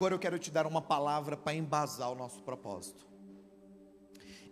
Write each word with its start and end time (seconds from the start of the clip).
Agora 0.00 0.14
eu 0.14 0.18
quero 0.20 0.38
te 0.38 0.48
dar 0.48 0.64
uma 0.64 0.80
palavra 0.80 1.36
para 1.36 1.54
embasar 1.54 2.12
o 2.12 2.14
nosso 2.14 2.40
propósito. 2.44 3.04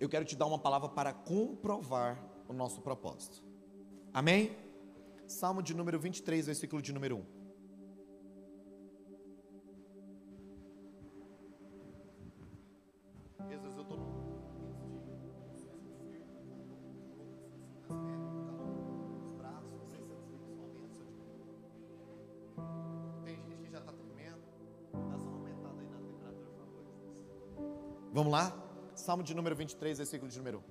Eu 0.01 0.09
quero 0.09 0.25
te 0.25 0.35
dar 0.35 0.45
uma 0.45 0.59
palavra 0.59 0.89
para 0.89 1.13
comprovar 1.13 2.21
o 2.49 2.53
nosso 2.53 2.81
propósito. 2.81 3.45
Amém? 4.13 4.57
Salmo 5.29 5.63
de 5.63 5.73
número 5.73 6.01
23, 6.01 6.47
versículo 6.47 6.83
de 6.83 6.93
número 6.93 7.19
1. 7.19 7.36
Salmo 29.17 29.25
de 29.25 29.35
número 29.35 29.57
23, 29.57 29.97
versículo 29.97 30.31
de 30.31 30.37
número 30.37 30.59
1. 30.59 30.63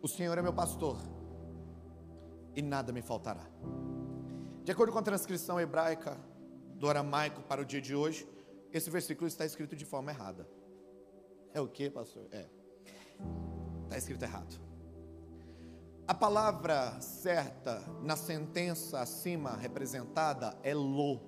O 0.00 0.08
Senhor 0.08 0.38
é 0.38 0.40
meu 0.40 0.54
pastor 0.54 0.96
e 2.56 2.62
nada 2.62 2.90
me 2.90 3.02
faltará. 3.02 3.46
De 4.64 4.72
acordo 4.72 4.94
com 4.94 4.98
a 4.98 5.02
transcrição 5.02 5.60
hebraica 5.60 6.16
do 6.76 6.88
aramaico 6.88 7.42
para 7.42 7.60
o 7.60 7.66
dia 7.66 7.82
de 7.82 7.94
hoje, 7.94 8.26
esse 8.72 8.88
versículo 8.88 9.28
está 9.28 9.44
escrito 9.44 9.76
de 9.76 9.84
forma 9.84 10.10
errada. 10.10 10.48
É 11.52 11.60
o 11.60 11.68
que, 11.68 11.90
pastor? 11.90 12.26
É. 12.32 12.46
Está 13.84 13.98
escrito 13.98 14.22
errado. 14.22 14.58
A 16.08 16.14
palavra 16.14 16.98
certa 16.98 17.78
na 18.00 18.16
sentença 18.16 19.00
acima 19.00 19.54
representada 19.54 20.58
é 20.62 20.72
lo. 20.72 21.20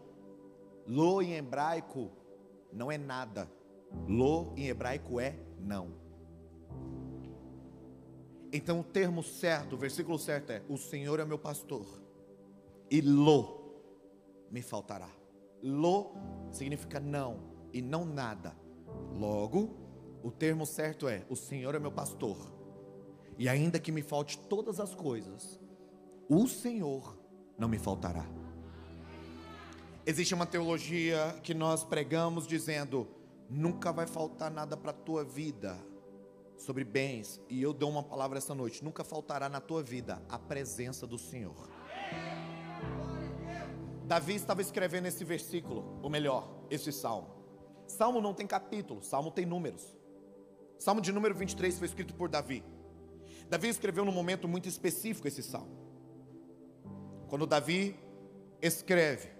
Lo 0.86 1.20
em 1.20 1.34
hebraico 1.34 2.10
não 2.72 2.90
é 2.90 2.96
nada. 2.96 3.50
Lo 4.08 4.54
em 4.56 4.68
hebraico 4.68 5.20
é 5.20 5.38
não. 5.58 6.03
Então 8.56 8.78
o 8.78 8.84
termo 8.84 9.20
certo, 9.20 9.74
o 9.74 9.76
versículo 9.76 10.16
certo 10.16 10.50
é: 10.50 10.62
O 10.68 10.78
Senhor 10.78 11.18
é 11.18 11.24
meu 11.24 11.36
pastor, 11.36 11.84
e 12.88 13.00
lo 13.00 13.74
me 14.48 14.62
faltará. 14.62 15.10
Lo 15.60 16.12
significa 16.52 17.00
não 17.00 17.40
e 17.72 17.82
não 17.82 18.04
nada. 18.04 18.54
Logo, 19.12 19.76
o 20.22 20.30
termo 20.30 20.64
certo 20.64 21.08
é: 21.08 21.26
O 21.28 21.34
Senhor 21.34 21.74
é 21.74 21.80
meu 21.80 21.90
pastor, 21.90 22.36
e 23.36 23.48
ainda 23.48 23.80
que 23.80 23.90
me 23.90 24.02
falte 24.02 24.38
todas 24.38 24.78
as 24.78 24.94
coisas, 24.94 25.58
o 26.28 26.46
Senhor 26.46 27.18
não 27.58 27.66
me 27.66 27.76
faltará. 27.76 28.24
Existe 30.06 30.32
uma 30.32 30.46
teologia 30.46 31.40
que 31.42 31.54
nós 31.54 31.82
pregamos 31.82 32.46
dizendo: 32.46 33.08
nunca 33.50 33.90
vai 33.90 34.06
faltar 34.06 34.48
nada 34.48 34.76
para 34.76 34.92
a 34.92 34.94
tua 34.94 35.24
vida 35.24 35.76
sobre 36.56 36.84
bens, 36.84 37.40
e 37.48 37.62
eu 37.62 37.72
dou 37.72 37.90
uma 37.90 38.02
palavra 38.02 38.38
essa 38.38 38.54
noite: 38.54 38.82
nunca 38.82 39.04
faltará 39.04 39.48
na 39.48 39.60
tua 39.60 39.82
vida 39.82 40.22
a 40.28 40.38
presença 40.38 41.06
do 41.06 41.18
Senhor. 41.18 41.68
Davi 44.04 44.34
estava 44.34 44.60
escrevendo 44.60 45.06
esse 45.06 45.24
versículo, 45.24 45.98
ou 46.02 46.10
melhor, 46.10 46.66
esse 46.70 46.92
salmo. 46.92 47.30
Salmo 47.86 48.20
não 48.20 48.34
tem 48.34 48.46
capítulo, 48.46 49.02
salmo 49.02 49.30
tem 49.30 49.46
números. 49.46 49.96
Salmo 50.78 51.00
de 51.00 51.12
número 51.12 51.34
23 51.34 51.78
foi 51.78 51.86
escrito 51.86 52.14
por 52.14 52.28
Davi. 52.28 52.62
Davi 53.48 53.68
escreveu 53.68 54.04
num 54.04 54.12
momento 54.12 54.46
muito 54.48 54.68
específico 54.68 55.28
esse 55.28 55.42
salmo. 55.42 55.84
Quando 57.28 57.46
Davi 57.46 57.98
escreve 58.60 59.30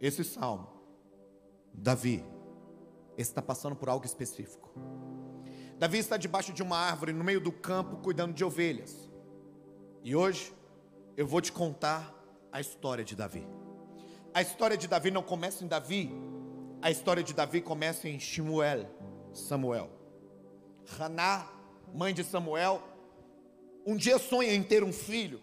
esse 0.00 0.24
salmo, 0.24 0.68
Davi 1.72 2.24
está 3.16 3.40
passando 3.42 3.76
por 3.76 3.88
algo 3.88 4.04
específico. 4.04 4.72
Davi 5.82 5.98
está 5.98 6.16
debaixo 6.16 6.52
de 6.52 6.62
uma 6.62 6.78
árvore 6.78 7.12
no 7.12 7.24
meio 7.24 7.40
do 7.40 7.50
campo 7.50 7.96
cuidando 7.96 8.32
de 8.32 8.44
ovelhas. 8.44 9.10
E 10.04 10.14
hoje 10.14 10.52
eu 11.16 11.26
vou 11.26 11.40
te 11.40 11.50
contar 11.50 12.14
a 12.52 12.60
história 12.60 13.04
de 13.04 13.16
Davi. 13.16 13.44
A 14.32 14.40
história 14.40 14.76
de 14.76 14.86
Davi 14.86 15.10
não 15.10 15.24
começa 15.24 15.64
em 15.64 15.66
Davi, 15.66 16.08
a 16.80 16.88
história 16.88 17.20
de 17.20 17.34
Davi 17.34 17.60
começa 17.60 18.08
em 18.08 18.20
Samuel, 18.20 18.88
Samuel. 19.34 19.90
Haná, 21.00 21.48
mãe 21.92 22.14
de 22.14 22.22
Samuel, 22.22 22.80
um 23.84 23.96
dia 23.96 24.20
sonha 24.20 24.54
em 24.54 24.62
ter 24.62 24.84
um 24.84 24.92
filho. 24.92 25.40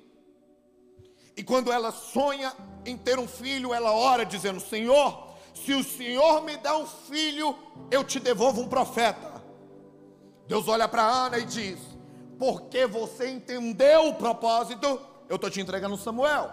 E 1.35 1.44
quando 1.44 1.69
ela 1.69 1.91
sonha 1.91 2.53
em 2.85 2.95
ter 2.95 3.19
um 3.19 3.28
filho, 3.28 3.73
ela 3.73 3.91
ora 3.91 4.25
dizendo: 4.25 4.61
Senhor, 4.61 5.35
se 5.53 5.73
o 5.73 5.83
Senhor 5.83 6.41
me 6.45 6.55
dá 6.55 6.78
um 6.78 6.88
filho, 6.88 7.53
eu 7.91 8.05
te 8.05 8.22
devolvo 8.22 8.61
um 8.61 8.69
profeta. 8.69 9.28
Deus 10.49 10.67
olha 10.67 10.87
para 10.87 11.03
Ana 11.03 11.37
e 11.37 11.45
diz: 11.45 11.79
Porque 12.39 12.87
você 12.87 13.29
entendeu 13.29 14.07
o 14.07 14.15
propósito, 14.15 14.99
eu 15.29 15.35
estou 15.35 15.47
te 15.47 15.61
entregando 15.61 15.95
Samuel. 15.95 16.51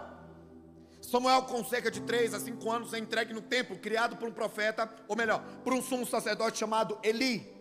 Samuel, 1.01 1.41
com 1.43 1.65
cerca 1.65 1.89
de 1.89 2.01
3 2.01 2.35
a 2.35 2.39
5 2.39 2.71
anos, 2.71 2.93
é 2.93 2.99
entregue 2.99 3.33
no 3.33 3.41
templo, 3.41 3.75
criado 3.75 4.15
por 4.15 4.27
um 4.29 4.31
profeta, 4.31 4.87
ou 5.07 5.15
melhor, 5.15 5.41
por 5.63 5.73
um 5.73 5.81
sumo 5.81 6.05
sacerdote 6.05 6.59
chamado 6.59 6.99
Eli. 7.01 7.51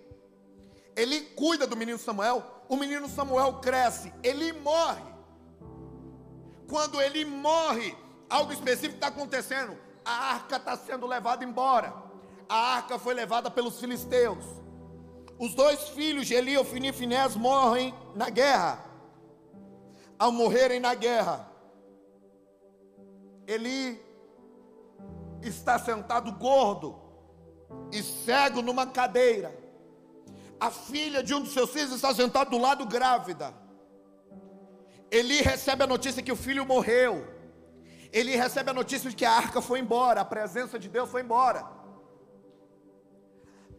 Eli 0.94 1.22
cuida 1.22 1.66
do 1.66 1.74
menino 1.74 1.98
Samuel, 1.98 2.44
o 2.68 2.76
menino 2.76 3.08
Samuel 3.08 3.54
cresce, 3.54 4.12
Eli 4.22 4.52
morre. 4.52 5.04
Quando 6.68 7.00
Eli 7.00 7.24
morre, 7.24 7.96
algo 8.28 8.52
específico 8.52 8.96
está 8.96 9.06
acontecendo. 9.06 9.74
A 10.04 10.34
arca 10.34 10.56
está 10.56 10.76
sendo 10.76 11.06
levada 11.06 11.42
embora. 11.44 11.94
A 12.46 12.74
arca 12.74 12.98
foi 12.98 13.14
levada 13.14 13.50
pelos 13.50 13.80
filisteus. 13.80 14.44
Os 15.38 15.54
dois 15.54 15.88
filhos 15.90 16.26
de 16.26 16.34
Eli, 16.34 16.56
Ofini 16.56 16.88
e 16.88 16.92
Finés, 16.92 17.36
morrem 17.36 17.94
na 18.14 18.30
guerra. 18.30 18.84
Ao 20.18 20.32
morrerem 20.32 20.80
na 20.80 20.94
guerra, 20.94 21.46
Eli 23.46 24.00
está 25.42 25.78
sentado 25.78 26.32
gordo 26.32 26.98
e 27.92 28.02
cego 28.02 28.62
numa 28.62 28.86
cadeira. 28.86 29.54
A 30.58 30.70
filha 30.70 31.22
de 31.22 31.34
um 31.34 31.42
dos 31.42 31.52
seus 31.52 31.70
filhos 31.70 31.92
está 31.92 32.14
sentada 32.14 32.48
do 32.48 32.56
lado 32.56 32.86
grávida. 32.86 33.54
Eli 35.10 35.42
recebe 35.42 35.84
a 35.84 35.86
notícia 35.86 36.22
que 36.22 36.32
o 36.32 36.36
filho 36.36 36.64
morreu. 36.64 37.26
Ele 38.10 38.34
recebe 38.34 38.70
a 38.70 38.74
notícia 38.74 39.10
de 39.10 39.14
que 39.14 39.24
a 39.26 39.32
arca 39.32 39.60
foi 39.60 39.80
embora, 39.80 40.22
a 40.22 40.24
presença 40.24 40.78
de 40.78 40.88
Deus 40.88 41.10
foi 41.10 41.20
embora 41.20 41.75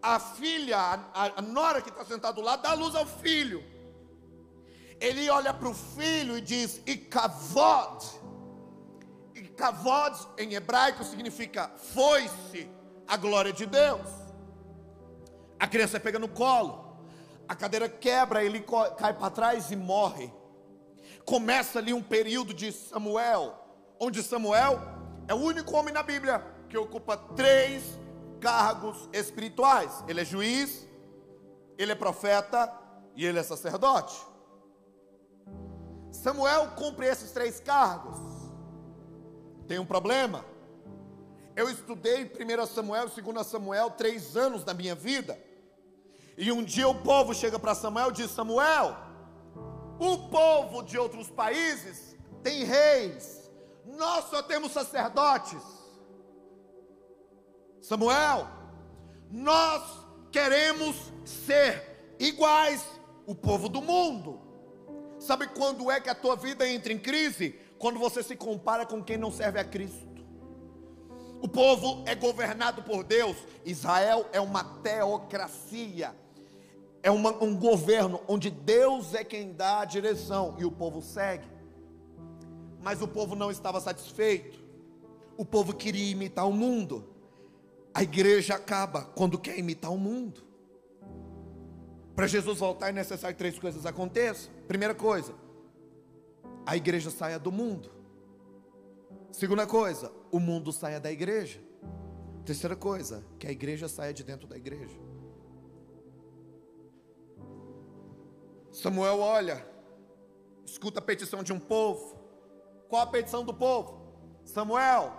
a 0.01 0.19
filha, 0.19 0.77
a, 0.77 1.39
a 1.39 1.41
nora 1.41 1.81
que 1.81 1.89
está 1.89 2.05
sentada 2.05 2.33
do 2.33 2.41
lado, 2.41 2.61
dá 2.61 2.73
luz 2.73 2.95
ao 2.95 3.05
filho. 3.05 3.63
Ele 4.99 5.29
olha 5.29 5.53
para 5.53 5.69
o 5.69 5.73
filho 5.73 6.37
e 6.37 6.41
diz: 6.41 6.81
Ikavod. 6.85 8.05
Ikavod 9.35 10.15
em 10.37 10.53
hebraico 10.53 11.03
significa 11.03 11.71
foi-se 11.93 12.69
a 13.07 13.15
glória 13.17 13.53
de 13.53 13.65
Deus. 13.65 14.07
A 15.59 15.67
criança 15.67 15.99
pega 15.99 16.19
no 16.19 16.27
colo, 16.27 16.97
a 17.47 17.55
cadeira 17.55 17.89
quebra, 17.89 18.43
ele 18.43 18.63
cai 18.97 19.13
para 19.13 19.29
trás 19.29 19.71
e 19.71 19.75
morre. 19.75 20.31
Começa 21.25 21.79
ali 21.79 21.93
um 21.93 22.01
período 22.01 22.53
de 22.53 22.71
Samuel, 22.71 23.55
onde 23.99 24.21
Samuel 24.23 24.79
é 25.27 25.33
o 25.33 25.37
único 25.37 25.75
homem 25.75 25.93
na 25.93 26.03
Bíblia 26.03 26.43
que 26.69 26.77
ocupa 26.77 27.17
três 27.35 27.83
cargos 28.39 29.09
espirituais. 29.13 30.03
Ele 30.07 30.21
é 30.21 30.25
juiz, 30.25 30.87
ele 31.77 31.91
é 31.91 31.95
profeta 31.95 32.71
e 33.15 33.25
ele 33.25 33.39
é 33.39 33.43
sacerdote. 33.43 34.15
Samuel 36.11 36.71
cumpre 36.75 37.05
esses 37.05 37.31
três 37.31 37.59
cargos. 37.59 38.17
Tem 39.67 39.79
um 39.79 39.85
problema. 39.85 40.43
Eu 41.55 41.69
estudei 41.69 42.25
1 42.25 42.65
Samuel 42.67 43.09
e 43.15 43.21
2 43.21 43.47
Samuel 43.47 43.91
três 43.91 44.37
anos 44.37 44.63
da 44.63 44.73
minha 44.73 44.95
vida. 44.95 45.37
E 46.37 46.51
um 46.51 46.63
dia 46.63 46.87
o 46.87 47.01
povo 47.01 47.33
chega 47.33 47.57
para 47.57 47.73
Samuel 47.73 48.09
e 48.09 48.13
diz: 48.13 48.31
Samuel, 48.31 48.95
o 49.99 50.29
povo 50.29 50.83
de 50.83 50.97
outros 50.97 51.29
países 51.29 52.15
tem 52.43 52.63
reis, 52.63 53.49
nós 53.85 54.25
só 54.25 54.43
temos 54.43 54.71
sacerdotes. 54.71 55.76
Samuel, 57.81 58.47
nós 59.31 59.83
queremos 60.31 60.95
ser 61.25 62.15
iguais 62.19 62.85
o 63.25 63.35
povo 63.35 63.69
do 63.69 63.81
mundo. 63.81 64.39
Sabe 65.19 65.47
quando 65.47 65.89
é 65.91 65.99
que 65.99 66.09
a 66.09 66.15
tua 66.15 66.35
vida 66.35 66.67
entra 66.67 66.93
em 66.93 66.99
crise? 66.99 67.55
Quando 67.77 67.99
você 67.99 68.23
se 68.23 68.35
compara 68.35 68.85
com 68.85 69.03
quem 69.03 69.17
não 69.17 69.31
serve 69.31 69.59
a 69.59 69.63
Cristo. 69.63 70.07
O 71.41 71.47
povo 71.47 72.03
é 72.05 72.15
governado 72.15 72.81
por 72.81 73.03
Deus. 73.03 73.37
Israel 73.65 74.25
é 74.31 74.39
uma 74.39 74.63
teocracia. 74.63 76.15
É 77.03 77.11
uma, 77.11 77.31
um 77.43 77.55
governo 77.55 78.21
onde 78.27 78.49
Deus 78.49 79.13
é 79.13 79.23
quem 79.23 79.53
dá 79.53 79.81
a 79.81 79.85
direção 79.85 80.55
e 80.57 80.65
o 80.65 80.71
povo 80.71 81.01
segue. 81.01 81.47
Mas 82.81 83.01
o 83.01 83.07
povo 83.07 83.35
não 83.35 83.51
estava 83.51 83.79
satisfeito. 83.79 84.59
O 85.37 85.45
povo 85.45 85.73
queria 85.73 86.11
imitar 86.11 86.47
o 86.47 86.53
mundo. 86.53 87.07
A 87.97 88.03
igreja 88.03 88.53
acaba 88.53 89.05
quando 89.15 89.39
quer 89.39 89.57
imitar 89.57 89.91
o 89.91 89.97
mundo. 89.97 90.43
Para 92.15 92.27
Jesus 92.27 92.59
voltar 92.59 92.89
é 92.89 92.91
necessário 92.91 93.35
que 93.35 93.39
três 93.39 93.57
coisas 93.57 93.87
aconteçam. 93.87 94.53
Primeira 94.67 94.93
coisa, 94.93 95.33
a 96.63 96.77
igreja 96.77 97.09
saia 97.09 97.39
do 97.39 97.51
mundo. 97.51 97.89
Segunda 99.31 99.65
coisa, 99.65 100.11
o 100.31 100.39
mundo 100.39 100.71
saia 100.71 100.99
da 100.99 101.11
igreja. 101.11 101.59
Terceira 102.45 102.75
coisa, 102.75 103.25
que 103.39 103.47
a 103.47 103.51
igreja 103.51 103.87
saia 103.87 104.13
de 104.13 104.23
dentro 104.23 104.47
da 104.47 104.55
igreja. 104.55 104.95
Samuel 108.71 109.19
olha, 109.21 109.67
escuta 110.63 110.99
a 110.99 111.01
petição 111.01 111.41
de 111.41 111.51
um 111.51 111.59
povo. 111.59 112.15
Qual 112.89 113.01
a 113.01 113.07
petição 113.07 113.43
do 113.43 113.55
povo? 113.55 114.13
Samuel, 114.45 115.13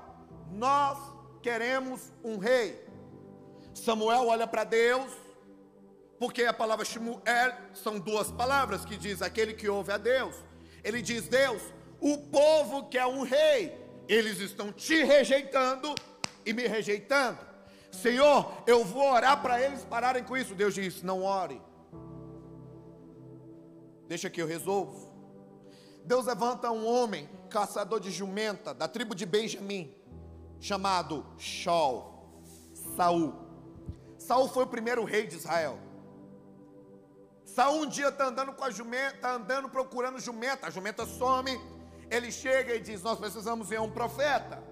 nós 0.53 1.18
queremos 1.43 2.13
um 2.23 2.39
rei. 2.39 2.87
Samuel 3.75 4.27
olha 4.27 4.47
para 4.47 4.65
Deus, 4.65 5.11
porque 6.19 6.45
a 6.45 6.53
palavra 6.53 6.85
Shmuel 6.85 7.21
são 7.75 7.99
duas 7.99 8.31
palavras 8.31 8.85
que 8.85 8.97
diz 8.97 9.23
aquele 9.23 9.55
que 9.55 9.69
ouve 9.69 9.93
a 9.93 9.97
Deus. 9.97 10.35
Ele 10.83 11.01
diz: 11.01 11.29
Deus, 11.29 11.63
o 12.01 12.19
povo 12.19 12.89
quer 12.89 13.07
um 13.07 13.23
rei, 13.23 13.77
eles 14.09 14.41
estão 14.41 14.73
te 14.73 15.03
rejeitando 15.05 15.95
e 16.45 16.53
me 16.53 16.67
rejeitando. 16.67 17.39
Senhor, 17.91 18.53
eu 18.67 18.85
vou 18.85 19.11
orar 19.11 19.41
para 19.41 19.61
eles 19.63 19.85
pararem 19.85 20.25
com 20.25 20.37
isso. 20.37 20.55
Deus 20.55 20.75
diz: 20.75 21.03
Não 21.03 21.23
ore, 21.23 21.61
deixa 24.07 24.29
que 24.29 24.43
eu 24.43 24.47
resolvo. 24.47 25.09
Deus 26.05 26.25
levanta 26.25 26.71
um 26.71 26.87
homem, 26.87 27.29
caçador 27.51 28.01
de 28.01 28.11
jumenta, 28.11 28.73
da 28.73 28.89
tribo 28.89 29.15
de 29.15 29.27
Benjamim, 29.27 29.95
chamado 30.61 31.25
Shaul, 31.37 32.43
Saul. 32.97 33.35
Saul 34.19 34.49
foi 34.49 34.65
o 34.65 34.67
primeiro 34.67 35.05
rei 35.05 35.27
de 35.27 35.37
Israel. 35.37 35.79
Saul 37.45 37.83
um 37.83 37.87
dia 37.87 38.09
está 38.09 38.27
andando 38.27 38.53
com 38.53 38.65
a 38.65 38.71
jumenta, 38.71 39.17
está 39.17 39.33
andando 39.33 39.69
procurando 39.69 40.21
jumenta, 40.21 40.67
a 40.67 40.71
jumenta 40.71 41.07
some, 41.07 41.59
ele 42.11 42.31
chega 42.31 42.75
e 42.75 42.81
diz: 42.81 43.03
Nós 43.03 43.19
precisamos 43.19 43.69
ver 43.69 43.81
um 43.81 43.91
profeta. 43.91 44.63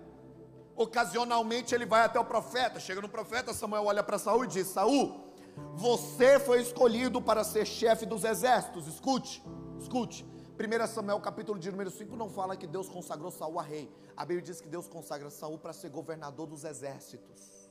Ocasionalmente 0.75 1.75
ele 1.75 1.87
vai 1.87 2.05
até 2.05 2.21
o 2.21 2.25
profeta, 2.25 2.79
chega 2.79 3.01
no 3.01 3.09
profeta, 3.09 3.55
Samuel 3.55 3.87
olha 3.87 4.03
para 4.03 4.19
Saul 4.19 4.45
e 4.45 4.49
diz: 4.49 4.67
Saul, 4.67 5.35
você 5.75 6.39
foi 6.39 6.61
escolhido 6.61 7.21
para 7.21 7.43
ser 7.45 7.67
chefe 7.67 8.05
dos 8.05 8.25
exércitos. 8.25 8.87
Escute, 8.87 9.43
escute. 9.81 10.27
1 10.59 10.87
Samuel 10.87 11.21
capítulo 11.21 11.59
de 11.59 11.71
número 11.71 11.91
5 11.91 12.17
não 12.17 12.31
fala 12.31 12.57
que 12.57 12.67
Deus 12.67 12.89
consagrou 12.89 13.31
Saul 13.31 13.59
a 13.59 13.63
rei. 13.63 13.93
A 14.17 14.25
Bíblia 14.25 14.43
diz 14.43 14.61
que 14.61 14.69
Deus 14.69 14.89
consagra 14.89 15.31
Saul 15.31 15.59
para 15.59 15.73
ser 15.73 15.91
governador 15.91 16.47
dos 16.47 16.65
exércitos. 16.65 17.71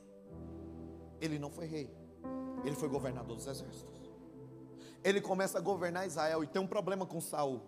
Ele 1.20 1.38
não 1.38 1.50
foi 1.50 1.66
rei, 1.66 1.94
ele 2.64 2.76
foi 2.76 2.88
governador 2.88 3.36
dos 3.36 3.46
exércitos 3.46 4.06
ele 5.06 5.20
começa 5.20 5.58
a 5.58 5.60
governar 5.60 6.04
Israel 6.04 6.42
e 6.42 6.48
tem 6.48 6.60
um 6.60 6.66
problema 6.66 7.06
com 7.06 7.20
Saul. 7.20 7.62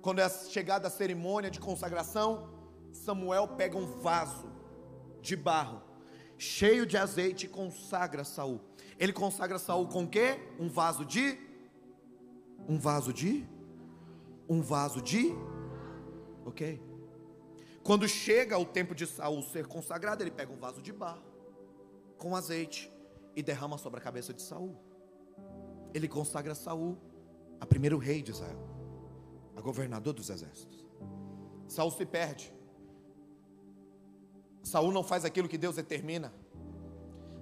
Quando 0.00 0.20
é 0.20 0.28
chegada 0.28 0.88
a 0.88 0.90
cerimônia 0.90 1.50
de 1.50 1.60
consagração, 1.60 2.48
Samuel 2.90 3.48
pega 3.48 3.76
um 3.76 3.84
vaso 4.00 4.50
de 5.20 5.36
barro 5.36 5.82
cheio 6.38 6.86
de 6.86 6.96
azeite 6.96 7.44
e 7.44 7.48
consagra 7.48 8.24
Saul. 8.24 8.58
Ele 8.98 9.12
consagra 9.12 9.58
Saul 9.58 9.86
com 9.86 10.08
quê? 10.08 10.40
Um 10.58 10.70
vaso 10.70 11.04
de 11.04 11.38
um 12.68 12.78
vaso 12.78 13.12
de 13.12 13.46
um 14.48 14.60
vaso 14.60 15.00
de 15.00 15.32
OK? 16.44 16.82
Quando 17.82 18.08
chega 18.08 18.58
o 18.58 18.64
tempo 18.64 18.94
de 18.94 19.06
Saul 19.06 19.42
ser 19.42 19.66
consagrado, 19.66 20.22
ele 20.22 20.30
pega 20.30 20.52
um 20.52 20.58
vaso 20.58 20.80
de 20.82 20.92
barro 20.92 21.22
com 22.18 22.34
azeite 22.34 22.90
e 23.36 23.42
derrama 23.42 23.76
sobre 23.78 24.00
a 24.00 24.02
cabeça 24.02 24.32
de 24.32 24.42
Saul 24.42 24.76
ele 25.94 26.08
consagra 26.08 26.54
Saul 26.56 26.98
a 27.60 27.64
primeiro 27.64 27.96
rei 27.96 28.20
de 28.20 28.32
Israel, 28.32 28.58
a 29.56 29.60
governador 29.60 30.12
dos 30.12 30.28
exércitos. 30.28 30.84
Saul 31.68 31.92
se 31.92 32.04
perde. 32.04 32.52
Saul 34.64 34.90
não 34.90 35.04
faz 35.04 35.24
aquilo 35.24 35.48
que 35.48 35.56
Deus 35.56 35.76
determina. 35.76 36.34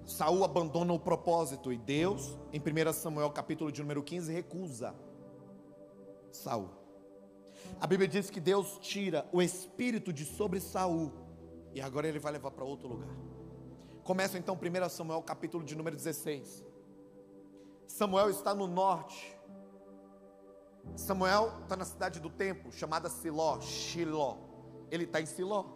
Saul 0.04 0.44
abandona 0.44 0.92
o 0.92 0.98
propósito 0.98 1.72
e 1.72 1.78
Deus, 1.78 2.36
em 2.52 2.60
1 2.60 2.92
Samuel 2.92 3.30
capítulo 3.30 3.70
de 3.70 3.80
número 3.80 4.02
15, 4.02 4.32
recusa 4.32 4.94
Saul. 6.30 6.70
A 7.80 7.86
Bíblia 7.86 8.08
diz 8.08 8.30
que 8.30 8.40
Deus 8.40 8.78
tira 8.80 9.28
o 9.32 9.40
espírito 9.40 10.12
de 10.12 10.24
sobre 10.24 10.60
Saul 10.60 11.12
e 11.72 11.80
agora 11.80 12.08
ele 12.08 12.18
vai 12.18 12.32
levar 12.32 12.50
para 12.50 12.64
outro 12.64 12.88
lugar. 12.88 13.08
Começa 14.02 14.36
então 14.38 14.56
1 14.56 14.88
Samuel 14.88 15.22
capítulo 15.22 15.64
de 15.64 15.76
número 15.76 15.96
16. 15.96 16.64
Samuel 17.86 18.30
está 18.30 18.54
no 18.54 18.66
norte. 18.66 19.36
Samuel 20.96 21.60
está 21.62 21.76
na 21.76 21.84
cidade 21.84 22.18
do 22.18 22.28
templo, 22.28 22.72
chamada 22.72 23.08
Siló, 23.08 23.60
Shiló. 23.60 24.38
Ele 24.90 25.04
está 25.04 25.20
em 25.20 25.26
Siló. 25.26 25.66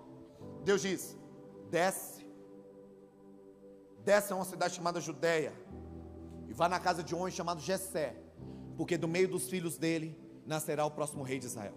Deus 0.64 0.82
diz: 0.82 1.17
desce. 1.70 2.15
Desce 4.06 4.32
a 4.32 4.37
uma 4.37 4.44
cidade 4.44 4.73
chamada 4.73 5.00
Judéia. 5.00 5.53
E 6.49 6.53
vá 6.53 6.69
na 6.69 6.79
casa 6.79 7.03
de 7.03 7.12
um 7.12 7.19
homem 7.19 7.32
chamado 7.32 7.61
Jessé. 7.61 8.14
Porque 8.76 8.97
do 8.97 9.08
meio 9.08 9.26
dos 9.26 9.50
filhos 9.50 9.76
dele 9.76 10.17
nascerá 10.47 10.87
o 10.87 10.91
próximo 10.93 11.25
rei 11.25 11.41
de 11.41 11.47
Israel. 11.47 11.75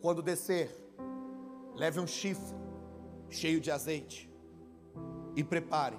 Quando 0.00 0.22
descer, 0.22 0.74
leve 1.74 2.00
um 2.00 2.06
chifre 2.06 2.56
cheio 3.28 3.60
de 3.60 3.70
azeite. 3.70 4.32
E 5.36 5.44
prepare. 5.44 5.98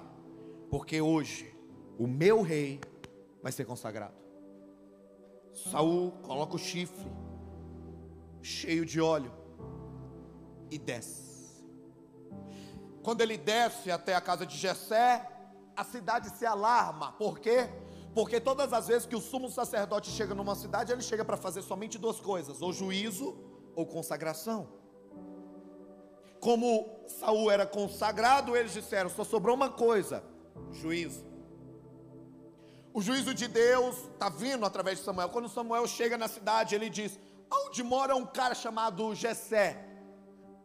Porque 0.68 1.00
hoje 1.00 1.56
o 1.96 2.08
meu 2.08 2.42
rei 2.42 2.80
vai 3.40 3.52
ser 3.52 3.64
consagrado. 3.64 4.16
Saul 5.52 6.10
coloca 6.22 6.56
o 6.56 6.58
chifre 6.58 7.06
cheio 8.42 8.84
de 8.84 9.00
óleo 9.00 9.32
e 10.68 10.78
desce. 10.78 11.62
Quando 13.04 13.20
ele 13.20 13.36
desce 13.36 13.90
até 13.90 14.14
a 14.14 14.20
casa 14.20 14.46
de 14.46 14.56
Jessé, 14.56 15.30
a 15.76 15.84
cidade 15.84 16.30
se 16.30 16.46
alarma. 16.46 17.12
Por 17.12 17.38
quê? 17.38 17.68
Porque 18.14 18.40
todas 18.40 18.72
as 18.72 18.86
vezes 18.88 19.06
que 19.06 19.14
o 19.14 19.20
sumo 19.20 19.50
sacerdote 19.50 20.10
chega 20.10 20.34
numa 20.34 20.54
cidade, 20.54 20.90
ele 20.90 21.02
chega 21.02 21.22
para 21.22 21.36
fazer 21.36 21.60
somente 21.60 21.98
duas 21.98 22.18
coisas: 22.18 22.62
ou 22.62 22.72
juízo 22.72 23.36
ou 23.76 23.84
consagração. 23.84 24.68
Como 26.40 26.88
Saul 27.06 27.50
era 27.50 27.66
consagrado, 27.66 28.56
eles 28.56 28.72
disseram: 28.72 29.10
só 29.10 29.22
sobrou 29.22 29.54
uma 29.54 29.68
coisa: 29.68 30.24
juízo. 30.72 31.26
O 32.94 33.02
juízo 33.02 33.34
de 33.34 33.48
Deus 33.48 33.96
está 34.14 34.30
vindo 34.30 34.64
através 34.64 34.98
de 34.98 35.04
Samuel. 35.04 35.28
Quando 35.28 35.48
Samuel 35.50 35.86
chega 35.86 36.16
na 36.16 36.28
cidade, 36.28 36.74
ele 36.74 36.88
diz: 36.88 37.18
Onde 37.52 37.82
mora 37.82 38.16
um 38.16 38.24
cara 38.24 38.54
chamado 38.54 39.14
Jessé? 39.14 39.93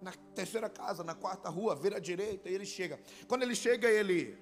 Na 0.01 0.13
terceira 0.33 0.69
casa, 0.69 1.03
na 1.03 1.13
quarta 1.13 1.49
rua, 1.49 1.75
vira 1.75 1.97
à 1.97 1.99
direita, 1.99 2.49
e 2.49 2.53
ele 2.53 2.65
chega. 2.65 2.99
Quando 3.27 3.43
ele 3.43 3.55
chega, 3.55 3.89
ele. 3.89 4.37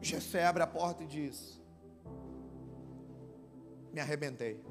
Jessé 0.00 0.44
abre 0.44 0.62
a 0.62 0.66
porta 0.66 1.02
e 1.02 1.06
diz: 1.06 1.60
Me 3.92 4.00
arrebentei. 4.00 4.64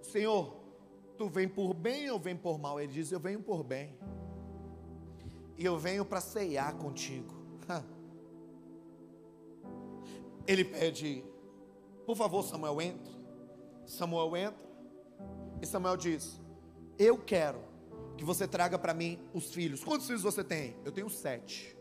Senhor, 0.00 0.54
tu 1.16 1.28
vem 1.28 1.48
por 1.48 1.74
bem 1.74 2.10
ou 2.10 2.18
vem 2.18 2.36
por 2.36 2.58
mal? 2.58 2.80
Ele 2.80 2.92
diz: 2.92 3.10
Eu 3.10 3.18
venho 3.18 3.42
por 3.42 3.64
bem. 3.64 3.96
E 5.56 5.64
eu 5.64 5.76
venho 5.78 6.04
para 6.04 6.20
ceiar 6.20 6.74
contigo. 6.76 7.34
Ele 10.46 10.64
pede, 10.64 11.24
por 12.04 12.16
favor, 12.16 12.42
Samuel, 12.42 12.80
entre. 12.80 13.12
Samuel 13.86 14.36
entra. 14.36 14.72
E 15.60 15.66
Samuel 15.66 15.96
diz: 15.96 16.40
Eu 16.98 17.16
quero 17.18 17.71
que 18.22 18.26
você 18.26 18.46
traga 18.46 18.78
para 18.78 18.94
mim 18.94 19.18
os 19.34 19.52
filhos. 19.52 19.82
Quantos 19.82 20.06
filhos 20.06 20.22
você 20.22 20.44
tem? 20.44 20.76
Eu 20.84 20.92
tenho 20.92 21.10
sete. 21.10 21.76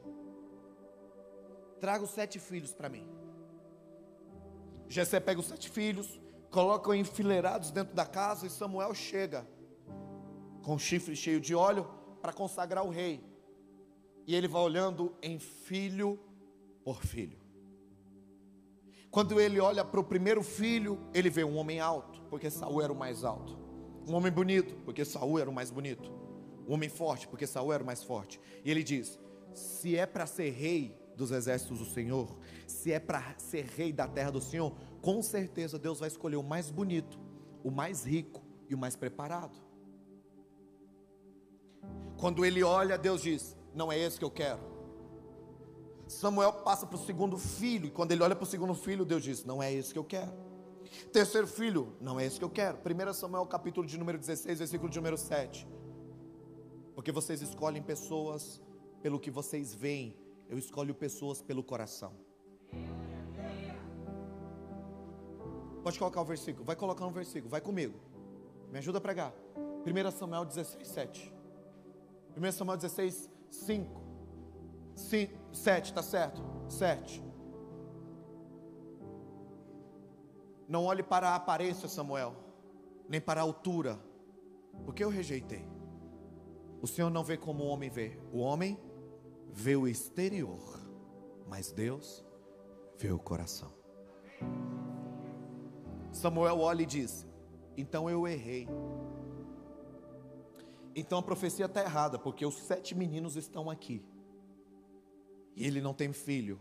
Traga 1.80 2.04
os 2.04 2.10
sete 2.10 2.40
filhos 2.40 2.74
para 2.74 2.90
mim. 2.90 3.08
Jessé 4.90 5.20
pega 5.20 5.40
os 5.40 5.46
sete 5.46 5.70
filhos, 5.70 6.20
coloca 6.50 6.96
enfileirados 6.96 7.70
dentro 7.70 7.94
da 7.94 8.08
casa 8.08 8.48
e 8.48 8.50
Samuel 8.50 8.96
chega 8.96 9.48
com 10.64 10.80
chifre 10.80 11.16
cheio 11.16 11.40
de 11.40 11.54
óleo 11.54 11.88
para 12.24 12.34
consagrar 12.34 12.84
o 12.84 12.90
rei. 12.90 13.24
E 14.26 14.34
ele 14.34 14.48
vai 14.48 14.64
olhando 14.64 15.16
em 15.22 15.38
filho 15.38 16.20
por 16.84 17.04
filho. 17.04 17.38
Quando 19.12 19.40
ele 19.40 19.60
olha 19.60 19.86
para 19.86 20.00
o 20.00 20.04
primeiro 20.04 20.42
filho, 20.42 21.08
ele 21.14 21.30
vê 21.30 21.44
um 21.44 21.56
homem 21.58 21.80
alto, 21.80 22.20
porque 22.32 22.50
Saul 22.50 22.82
era 22.82 22.92
o 22.92 22.96
mais 22.96 23.24
alto. 23.24 23.60
Um 24.08 24.16
homem 24.16 24.32
bonito, 24.32 24.74
porque 24.84 25.06
Saul 25.06 25.38
era 25.38 25.48
o 25.48 25.54
mais 25.54 25.70
bonito. 25.70 26.21
Um 26.68 26.74
homem 26.74 26.90
forte, 26.90 27.28
porque 27.28 27.48
Saul 27.48 27.74
era 27.74 27.84
o 27.84 27.86
mais 27.86 28.04
forte. 28.04 28.40
E 28.64 28.72
ele 28.72 28.84
diz: 28.84 29.20
se 29.54 29.96
é 29.96 30.06
para 30.06 30.26
ser 30.26 30.52
rei 30.52 30.98
dos 31.16 31.32
exércitos 31.32 31.80
do 31.80 31.86
Senhor, 31.86 32.38
se 32.68 32.92
é 32.92 33.00
para 33.00 33.36
ser 33.38 33.66
rei 33.66 33.92
da 33.92 34.08
terra 34.08 34.32
do 34.32 34.42
Senhor, 34.42 34.74
com 35.02 35.22
certeza 35.22 35.78
Deus 35.78 36.00
vai 36.00 36.08
escolher 36.08 36.38
o 36.38 36.44
mais 36.44 36.70
bonito, 36.70 37.20
o 37.64 37.72
mais 37.72 38.06
rico 38.06 38.42
e 38.70 38.76
o 38.76 38.78
mais 38.78 38.96
preparado. 38.96 39.58
Quando 42.18 42.46
ele 42.46 42.64
olha, 42.64 42.98
Deus 42.98 43.22
diz: 43.22 43.58
Não 43.74 43.92
é 43.92 43.98
esse 43.98 44.18
que 44.18 44.26
eu 44.26 44.32
quero. 44.32 44.72
Samuel 46.08 46.54
passa 46.54 46.86
para 46.86 46.98
o 46.98 47.06
segundo 47.06 47.38
filho, 47.38 47.88
e 47.88 47.90
quando 47.92 48.12
ele 48.12 48.22
olha 48.22 48.36
para 48.36 48.44
o 48.44 48.48
segundo 48.48 48.76
filho, 48.76 49.06
Deus 49.06 49.24
diz: 49.24 49.44
Não 49.44 49.62
é 49.62 49.74
esse 49.74 49.94
que 49.94 50.00
eu 50.00 50.04
quero. 50.04 50.32
Terceiro 51.12 51.48
filho, 51.48 51.96
não 52.02 52.20
é 52.20 52.26
esse 52.26 52.38
que 52.38 52.44
eu 52.46 52.50
quero. 52.50 52.78
1 52.78 53.14
Samuel, 53.14 53.46
capítulo 53.46 53.88
de 53.88 53.98
número 53.98 54.18
16, 54.18 54.60
versículo 54.60 54.90
de 54.90 54.98
número 54.98 55.18
7. 55.18 55.68
Porque 56.96 57.12
vocês 57.12 57.42
escolhem 57.42 57.82
pessoas 57.82 58.62
pelo 59.02 59.20
que 59.20 59.32
vocês 59.32 59.74
veem, 59.74 60.16
eu 60.50 60.58
escolho 60.58 60.94
pessoas 60.94 61.42
pelo 61.42 61.64
coração. 61.64 62.14
Pode 65.84 65.98
colocar 65.98 66.22
o 66.22 66.26
versículo, 66.26 66.64
vai 66.64 66.76
colocar 66.76 67.06
um 67.06 67.12
versículo, 67.12 67.50
vai 67.50 67.62
comigo. 67.62 68.00
Me 68.72 68.78
ajuda 68.78 69.00
a 69.00 69.02
pregar. 69.02 69.34
1 69.86 70.12
Samuel 70.12 70.46
16, 70.46 70.88
7. 70.88 71.34
1 72.38 72.52
Samuel 72.52 72.78
16, 72.78 73.30
5. 73.50 74.02
5 74.96 75.42
7, 75.52 75.94
tá 75.94 76.04
certo? 76.04 76.42
7. 76.70 77.24
Não 80.68 80.86
olhe 80.86 81.04
para 81.04 81.30
a 81.30 81.36
aparência, 81.36 81.90
Samuel, 81.90 82.34
nem 83.10 83.20
para 83.20 83.42
a 83.42 83.44
altura, 83.44 84.00
porque 84.86 85.04
eu 85.04 85.10
rejeitei. 85.10 85.66
O 86.82 86.88
Senhor 86.88 87.10
não 87.12 87.24
vê 87.24 87.38
como 87.38 87.64
o 87.64 87.68
homem 87.68 87.90
vê. 87.90 88.18
O 88.34 88.40
homem 88.40 88.80
vê 89.54 89.76
o 89.76 89.88
exterior, 89.88 90.80
mas 91.48 91.72
Deus 91.72 92.26
vê 92.98 93.12
o 93.12 93.20
coração. 93.20 93.72
Samuel 96.12 96.60
olha 96.60 96.82
e 96.82 96.86
diz: 96.86 97.28
Então 97.78 98.10
eu 98.10 98.28
errei. 98.28 98.68
Então 100.96 101.20
a 101.20 101.24
profecia 101.24 101.68
está 101.68 101.82
errada, 101.82 102.18
porque 102.18 102.46
os 102.46 102.56
sete 102.56 102.96
meninos 102.96 103.36
estão 103.36 103.70
aqui. 103.70 104.04
E 105.56 105.66
ele 105.66 105.82
não 105.82 105.94
tem 105.94 106.12
filho, 106.12 106.60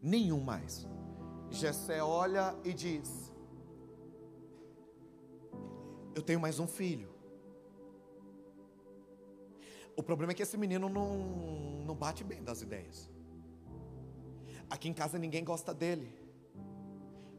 nenhum 0.00 0.40
mais. 0.40 0.86
Jessé 1.50 2.02
olha 2.02 2.56
e 2.64 2.72
diz: 2.72 3.32
Eu 6.14 6.22
tenho 6.22 6.40
mais 6.40 6.58
um 6.58 6.66
filho. 6.66 7.17
O 9.98 10.02
problema 10.02 10.30
é 10.30 10.34
que 10.34 10.44
esse 10.44 10.56
menino 10.56 10.88
não, 10.88 11.18
não 11.84 11.92
bate 11.92 12.22
bem 12.22 12.40
das 12.40 12.62
ideias. 12.62 13.10
Aqui 14.70 14.88
em 14.88 14.92
casa 14.92 15.18
ninguém 15.18 15.42
gosta 15.42 15.74
dele. 15.74 16.16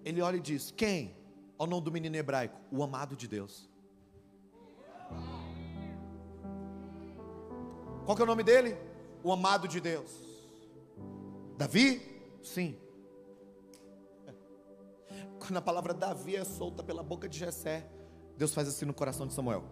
Ele 0.03 0.21
olha 0.21 0.35
e 0.35 0.41
diz: 0.41 0.69
Quem? 0.69 1.15
Ao 1.57 1.65
nome 1.65 1.85
do 1.85 1.91
menino 1.91 2.17
hebraico, 2.17 2.59
o 2.69 2.83
amado 2.83 3.15
de 3.15 3.29
Deus. 3.29 3.69
Qual 8.03 8.13
que 8.13 8.21
é 8.21 8.25
o 8.25 8.27
nome 8.27 8.43
dele? 8.43 8.75
O 9.23 9.31
amado 9.31 9.65
de 9.65 9.79
Deus. 9.79 10.11
Davi? 11.57 12.01
Sim. 12.43 12.77
Quando 15.39 15.55
a 15.55 15.61
palavra 15.61 15.93
Davi 15.93 16.35
é 16.35 16.43
solta 16.43 16.83
pela 16.83 17.03
boca 17.03 17.29
de 17.29 17.39
Jessé, 17.39 17.89
Deus 18.37 18.53
faz 18.53 18.67
assim 18.67 18.83
no 18.83 18.93
coração 18.93 19.25
de 19.25 19.33
Samuel. 19.33 19.63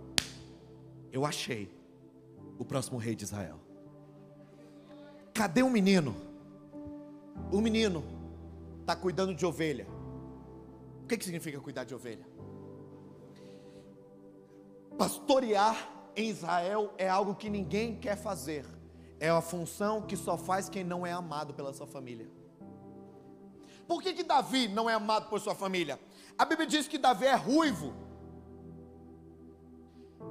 Eu 1.12 1.26
achei 1.26 1.77
o 2.58 2.66
próximo 2.66 2.98
rei 2.98 3.16
de 3.16 3.24
Israel. 3.24 3.60
Cadê 5.34 5.62
o 5.62 5.70
menino? 5.70 6.16
O 7.52 7.62
menino 7.62 8.04
está 8.82 8.96
cuidando 8.96 9.34
de 9.34 9.46
ovelha. 9.46 9.88
O 11.04 11.08
que, 11.08 11.18
que 11.18 11.24
significa 11.24 11.60
cuidar 11.60 11.84
de 11.84 11.94
ovelha? 11.94 12.26
Pastorear 14.98 15.90
em 16.16 16.30
Israel 16.30 16.94
é 16.98 17.08
algo 17.08 17.36
que 17.36 17.50
ninguém 17.50 17.96
quer 17.96 18.18
fazer. 18.18 18.66
É 19.20 19.32
uma 19.32 19.42
função 19.42 20.02
que 20.02 20.18
só 20.18 20.38
faz 20.38 20.68
quem 20.68 20.84
não 20.84 21.06
é 21.06 21.12
amado 21.12 21.54
pela 21.54 21.74
sua 21.74 21.88
família. 21.88 22.28
Por 23.88 24.02
que, 24.02 24.14
que 24.14 24.24
Davi 24.24 24.68
não 24.68 24.90
é 24.90 24.94
amado 24.94 25.30
por 25.30 25.40
sua 25.40 25.56
família? 25.56 26.00
A 26.38 26.44
Bíblia 26.46 26.68
diz 26.68 26.88
que 26.88 26.98
Davi 26.98 27.26
é 27.26 27.36
ruivo. 27.36 27.94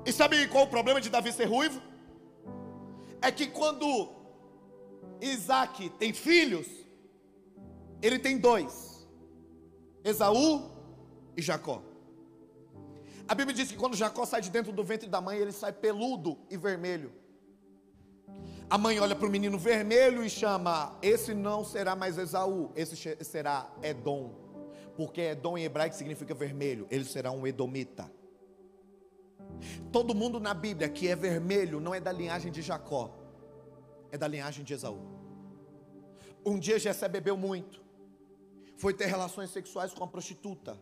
E 0.04 0.12
sabe 0.12 0.46
qual 0.48 0.64
o 0.64 0.68
problema 0.68 1.00
de 1.00 1.08
Davi 1.08 1.32
ser 1.32 1.46
ruivo? 1.46 1.80
É 3.20 3.30
que 3.30 3.46
quando 3.46 4.10
Isaac 5.20 5.88
tem 5.98 6.12
filhos, 6.12 6.66
ele 8.02 8.18
tem 8.18 8.38
dois. 8.38 9.06
Esaú 10.04 10.70
e 11.36 11.42
Jacó. 11.42 11.82
A 13.28 13.34
Bíblia 13.34 13.56
diz 13.56 13.70
que 13.70 13.76
quando 13.76 13.96
Jacó 13.96 14.24
sai 14.24 14.40
de 14.40 14.50
dentro 14.50 14.72
do 14.72 14.84
ventre 14.84 15.08
da 15.08 15.20
mãe, 15.20 15.38
ele 15.38 15.52
sai 15.52 15.72
peludo 15.72 16.38
e 16.48 16.56
vermelho. 16.56 17.12
A 18.68 18.78
mãe 18.78 18.98
olha 19.00 19.14
para 19.14 19.26
o 19.26 19.30
menino 19.30 19.58
vermelho 19.58 20.24
e 20.24 20.30
chama: 20.30 20.96
Esse 21.02 21.34
não 21.34 21.64
será 21.64 21.96
mais 21.96 22.18
Esaú, 22.18 22.70
esse 22.76 22.96
será 23.24 23.68
Edom. 23.82 24.34
Porque 24.96 25.20
Edom 25.20 25.58
em 25.58 25.64
hebraico 25.64 25.94
significa 25.94 26.34
vermelho, 26.34 26.86
ele 26.90 27.04
será 27.04 27.30
um 27.30 27.46
edomita. 27.46 28.10
Todo 29.90 30.14
mundo 30.14 30.38
na 30.38 30.54
Bíblia 30.54 30.88
que 30.88 31.08
é 31.08 31.16
vermelho 31.16 31.80
não 31.80 31.94
é 31.94 32.00
da 32.00 32.12
linhagem 32.12 32.52
de 32.52 32.62
Jacó, 32.62 33.14
é 34.10 34.18
da 34.18 34.28
linhagem 34.28 34.64
de 34.64 34.74
Esaú. 34.74 35.00
Um 36.44 36.58
dia 36.58 36.78
Jessé 36.78 37.08
bebeu 37.08 37.36
muito 37.36 37.86
foi 38.76 38.92
ter 38.92 39.06
relações 39.06 39.50
sexuais 39.50 39.92
com 39.92 40.04
a 40.04 40.06
prostituta. 40.06 40.78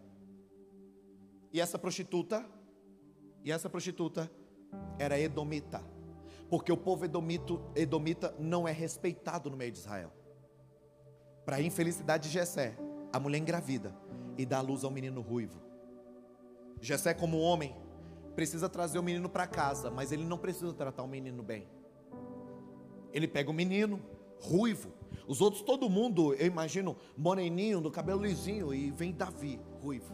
E 1.53 1.61
essa 1.61 1.79
prostituta, 1.79 2.45
e 3.45 3.53
essa 3.53 3.71
prostituta 3.71 4.31
era 4.99 5.19
edomita. 5.19 5.83
Porque 6.51 6.73
o 6.73 6.77
povo 6.77 7.05
edomito, 7.05 7.63
edomita 7.75 8.35
não 8.39 8.67
é 8.67 8.73
respeitado 8.73 9.49
no 9.49 9.57
meio 9.57 9.73
de 9.73 9.79
Israel. 9.79 10.13
Para 11.45 11.57
a 11.57 11.63
infelicidade 11.63 12.25
de 12.25 12.35
Jessé, 12.35 12.77
a 13.13 13.21
mulher 13.21 13.39
engravida 13.39 13.95
e 14.37 14.45
dá 14.45 14.61
luz 14.61 14.83
ao 14.83 14.91
menino 14.91 15.21
ruivo. 15.21 15.63
Jessé, 16.81 17.15
como 17.15 17.39
homem, 17.39 17.77
precisa 18.35 18.69
trazer 18.69 18.99
o 18.99 19.03
menino 19.03 19.29
para 19.29 19.47
casa, 19.47 19.91
mas 19.91 20.13
ele 20.13 20.25
não 20.25 20.39
precisa 20.39 20.73
tratar 20.73 21.03
o 21.03 21.09
menino 21.09 21.43
bem. 21.43 21.69
Ele 23.13 23.29
pega 23.29 23.51
o 23.51 23.55
menino 23.55 24.03
ruivo, 24.41 24.93
os 25.27 25.41
outros, 25.41 25.63
todo 25.63 25.89
mundo, 25.89 26.35
eu 26.35 26.47
imagino, 26.47 26.97
moreninho, 27.17 27.81
do 27.81 27.91
cabelo 27.91 28.23
lisinho, 28.23 28.75
e 28.75 28.91
vem 28.91 29.13
Davi, 29.13 29.61
ruivo. 29.81 30.13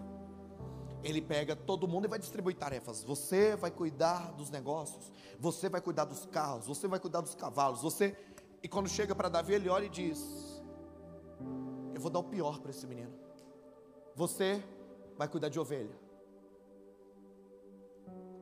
Ele 1.03 1.23
pega 1.23 1.57
todo 1.57 1.89
mundo 1.89 2.05
e 2.05 2.09
vai 2.09 2.19
distribuir 2.19 2.57
tarefas. 2.57 3.03
Você 3.03 3.57
vai 3.57 3.71
cuidar 3.71 4.33
dos 4.33 4.50
negócios, 4.50 5.11
você 5.39 5.69
vai 5.69 5.81
cuidar 5.81 6.05
dos 6.05 6.27
carros, 6.27 6.67
você 6.67 6.87
vai 6.87 7.00
cuidar 7.00 7.23
dos 7.23 7.35
cavalos, 7.35 7.81
você. 7.81 8.15
E 8.62 8.69
quando 8.69 8.89
chega 8.89 9.15
para 9.15 9.31
Davi, 9.31 9.55
ele 9.55 9.69
olha 9.69 9.87
e 9.87 9.89
diz: 9.89 10.62
Eu 11.95 12.00
vou 12.00 12.11
dar 12.11 12.19
o 12.19 12.25
pior 12.25 12.61
para 12.61 12.71
esse 12.71 12.87
menino. 12.87 13.12
Você 14.15 14.62
vai 15.17 15.27
cuidar 15.27 15.49
de 15.49 15.59
ovelha. 15.59 16.10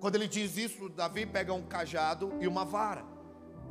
Quando 0.00 0.14
ele 0.14 0.28
diz 0.28 0.56
isso, 0.56 0.88
Davi 0.88 1.26
pega 1.26 1.52
um 1.52 1.62
cajado 1.62 2.32
e 2.40 2.46
uma 2.46 2.64
vara 2.64 3.18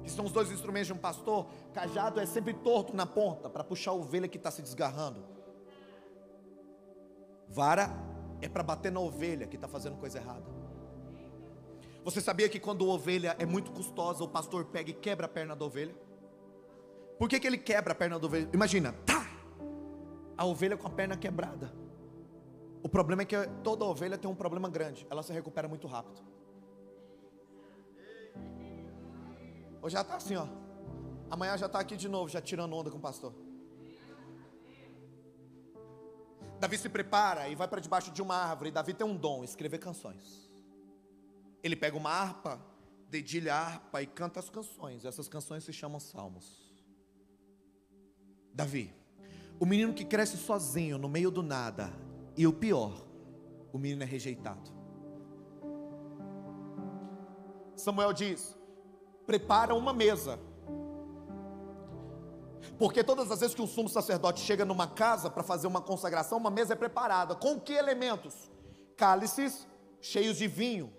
que 0.08 0.14
são 0.14 0.24
os 0.24 0.32
dois 0.32 0.50
instrumentos 0.50 0.88
de 0.88 0.94
um 0.94 0.98
pastor, 0.98 1.48
cajado 1.74 2.22
é 2.22 2.26
sempre 2.26 2.54
torto 2.54 2.96
na 2.96 3.06
ponta 3.06 3.50
para 3.50 3.62
puxar 3.62 3.92
a 3.92 3.94
ovelha 3.94 4.26
que 4.26 4.38
está 4.38 4.50
se 4.50 4.62
desgarrando. 4.62 5.22
Vara 7.50 7.94
é 8.42 8.48
para 8.48 8.64
bater 8.64 8.90
na 8.90 9.02
ovelha 9.02 9.46
que 9.46 9.56
está 9.58 9.68
fazendo 9.68 9.98
coisa 9.98 10.18
errada. 10.18 10.46
Você 12.06 12.22
sabia 12.22 12.48
que 12.48 12.58
quando 12.58 12.90
a 12.90 12.94
ovelha 12.94 13.36
é 13.38 13.46
muito 13.46 13.70
custosa, 13.72 14.24
o 14.24 14.30
pastor 14.30 14.64
pega 14.66 14.92
e 14.92 14.94
quebra 14.94 15.26
a 15.26 15.30
perna 15.30 15.58
da 15.58 15.66
ovelha? 15.66 15.94
Por 17.20 17.28
que, 17.28 17.38
que 17.38 17.46
ele 17.46 17.58
quebra 17.58 17.92
a 17.92 17.96
perna 17.96 18.18
da 18.18 18.26
ovelha? 18.26 18.50
Imagina, 18.54 18.94
tá! 19.06 19.28
A 20.38 20.46
ovelha 20.46 20.78
com 20.78 20.88
a 20.88 20.92
perna 20.92 21.18
quebrada. 21.18 21.74
O 22.84 22.90
problema 22.90 23.24
é 23.24 23.26
que 23.26 23.36
toda 23.64 23.84
ovelha 23.86 24.18
tem 24.18 24.30
um 24.30 24.36
problema 24.36 24.70
grande, 24.70 25.06
ela 25.10 25.24
se 25.24 25.34
recupera 25.34 25.68
muito 25.68 25.88
rápido. 25.88 26.22
Ou 29.82 29.90
já 29.90 30.02
está 30.02 30.16
assim, 30.16 30.36
ó. 30.36 30.48
Amanhã 31.30 31.58
já 31.58 31.66
está 31.66 31.80
aqui 31.80 31.98
de 31.98 32.08
novo, 32.08 32.30
já 32.30 32.42
tirando 32.42 32.74
onda 32.74 32.90
com 32.90 32.98
o 32.98 33.02
pastor. 33.02 33.34
Davi 36.60 36.78
se 36.78 36.90
prepara 36.90 37.48
e 37.50 37.56
vai 37.56 37.68
para 37.68 37.80
debaixo 37.80 38.12
de 38.12 38.22
uma 38.22 38.36
árvore. 38.36 38.72
Davi 38.72 38.94
tem 38.94 39.06
um 39.06 39.16
dom, 39.16 39.44
escrever 39.44 39.78
canções. 39.78 40.50
Ele 41.64 41.76
pega 41.76 41.96
uma 41.96 42.10
harpa, 42.10 42.60
dedilha 43.10 43.54
a 43.54 43.60
harpa 43.60 44.02
e 44.02 44.08
canta 44.08 44.40
as 44.40 44.50
canções. 44.50 45.06
Essas 45.06 45.28
canções 45.28 45.64
se 45.64 45.72
chamam 45.72 46.00
salmos. 46.00 46.74
Davi, 48.54 48.94
o 49.60 49.66
menino 49.66 49.94
que 49.94 50.04
cresce 50.04 50.38
sozinho 50.38 50.98
no 50.98 51.08
meio 51.08 51.30
do 51.30 51.44
nada, 51.44 51.94
e 52.38 52.46
o 52.46 52.53
pior, 52.53 52.94
o 53.74 53.77
menino 53.77 54.03
é 54.03 54.06
rejeitado. 54.06 54.72
Samuel 57.75 58.13
diz: 58.13 58.56
prepara 59.25 59.74
uma 59.75 59.91
mesa. 59.91 60.39
Porque 62.77 63.03
todas 63.03 63.32
as 63.32 63.39
vezes 63.39 63.56
que 63.56 63.62
um 63.62 63.67
sumo 63.67 63.89
sacerdote 63.89 64.39
chega 64.41 64.63
numa 64.63 64.88
casa 64.88 65.29
para 65.29 65.41
fazer 65.41 65.65
uma 65.67 65.82
consagração, 65.82 66.38
uma 66.38 66.51
mesa 66.51 66.74
é 66.74 66.75
preparada. 66.75 67.34
Com 67.36 67.60
que 67.60 67.74
elementos? 67.74 68.51
Cálices 68.96 69.67
cheios 70.00 70.38
de 70.38 70.48
vinho. 70.48 70.94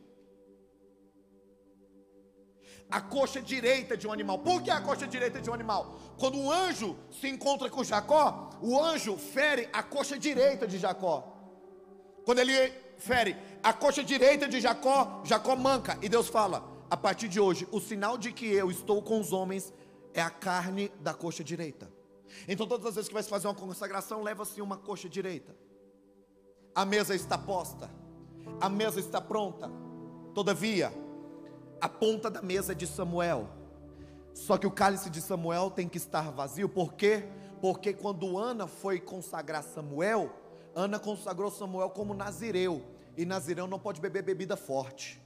A 2.91 3.01
coxa 3.01 3.41
direita 3.41 3.97
de 3.97 4.07
um 4.07 4.13
animal. 4.13 4.39
Por 4.39 4.63
que 4.63 4.71
a 4.71 4.81
coxa 4.81 5.07
direita 5.07 5.41
de 5.41 5.51
um 5.51 5.55
animal? 5.55 5.99
Quando 6.19 6.39
um 6.39 6.51
anjo 6.51 6.97
se 7.11 7.29
encontra 7.29 7.69
com 7.69 7.85
Jacó, 7.85 8.51
o 8.63 8.79
anjo 8.83 9.17
fere 9.17 9.69
a 9.73 9.83
coxa 9.83 10.19
direita 10.19 10.67
de 10.67 10.79
Jacó. 10.79 11.35
Quando 12.25 12.39
ele 12.39 12.73
fere 12.99 13.37
a 13.63 13.73
coxa 13.73 14.03
direita 14.03 14.49
de 14.49 14.61
Jacó, 14.61 15.23
Jacó 15.25 15.55
manca. 15.55 15.99
E 16.03 16.09
Deus 16.09 16.29
fala: 16.29 16.65
a 16.91 16.97
partir 16.97 17.29
de 17.29 17.39
hoje, 17.39 17.69
o 17.71 17.81
sinal 17.81 18.17
de 18.17 18.33
que 18.33 18.47
eu 18.47 18.71
estou 18.71 19.03
com 19.03 19.21
os 19.21 19.33
homens 19.33 19.73
é 20.15 20.23
a 20.23 20.31
carne 20.31 20.91
da 21.01 21.13
coxa 21.13 21.45
direita. 21.45 21.91
Então, 22.47 22.67
todas 22.67 22.87
as 22.87 22.95
vezes 22.95 23.09
que 23.09 23.15
vai 23.15 23.23
se 23.23 23.29
fazer 23.29 23.47
uma 23.47 23.55
consagração, 23.55 24.23
leva-se 24.23 24.61
uma 24.61 24.77
coxa 24.77 25.09
direita. 25.09 25.55
A 26.75 26.85
mesa 26.85 27.15
está 27.15 27.37
posta, 27.37 27.91
a 28.61 28.69
mesa 28.69 29.01
está 29.01 29.21
pronta. 29.21 29.71
Todavia, 30.35 30.93
a 31.81 31.89
ponta 31.89 32.31
da 32.31 32.43
mesa 32.43 32.75
de 32.75 32.87
Samuel. 32.87 33.49
Só 34.35 34.57
que 34.57 34.67
o 34.67 34.71
cálice 34.71 35.11
de 35.11 35.21
Samuel 35.21 35.71
tem 35.71 35.89
que 35.89 35.99
estar 35.99 36.31
vazio, 36.31 36.69
por 36.69 36.95
quê? 36.95 37.25
Porque 37.61 37.93
quando 37.93 38.39
Ana 38.39 38.67
foi 38.67 39.01
consagrar 39.01 39.63
Samuel, 39.63 40.31
Ana 40.75 40.99
consagrou 40.99 41.51
Samuel 41.51 41.91
como 41.91 42.15
nazireu, 42.15 42.83
e 43.17 43.25
nazireu 43.25 43.67
não 43.67 43.79
pode 43.79 44.01
beber 44.01 44.23
bebida 44.23 44.57
forte. 44.57 45.21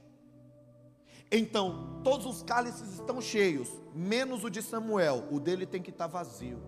Então, 1.31 2.01
todos 2.03 2.25
os 2.25 2.43
cálices 2.43 2.93
estão 2.93 3.21
cheios, 3.21 3.69
menos 3.93 4.43
o 4.43 4.49
de 4.49 4.61
Samuel, 4.61 5.27
o 5.31 5.39
dele 5.39 5.65
tem 5.65 5.81
que 5.81 5.89
estar 5.89 6.07
vazio. 6.07 6.59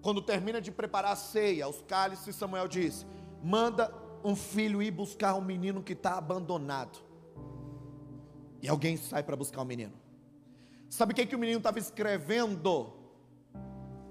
Quando 0.00 0.20
termina 0.20 0.60
de 0.60 0.72
preparar 0.72 1.12
a 1.12 1.16
ceia, 1.16 1.68
os 1.68 1.80
cálices, 1.82 2.34
Samuel 2.34 2.66
diz: 2.66 3.06
manda 3.42 3.92
um 4.24 4.34
filho 4.34 4.82
ir 4.82 4.90
buscar 4.90 5.34
um 5.34 5.40
menino 5.40 5.82
que 5.82 5.92
está 5.92 6.16
abandonado. 6.18 6.98
E 8.62 8.68
alguém 8.68 8.96
sai 8.96 9.24
para 9.24 9.34
buscar 9.34 9.60
o 9.60 9.64
menino. 9.64 9.92
Sabe 10.88 11.12
o 11.12 11.16
que, 11.16 11.26
que 11.26 11.34
o 11.34 11.38
menino 11.38 11.58
estava 11.58 11.80
escrevendo? 11.80 12.92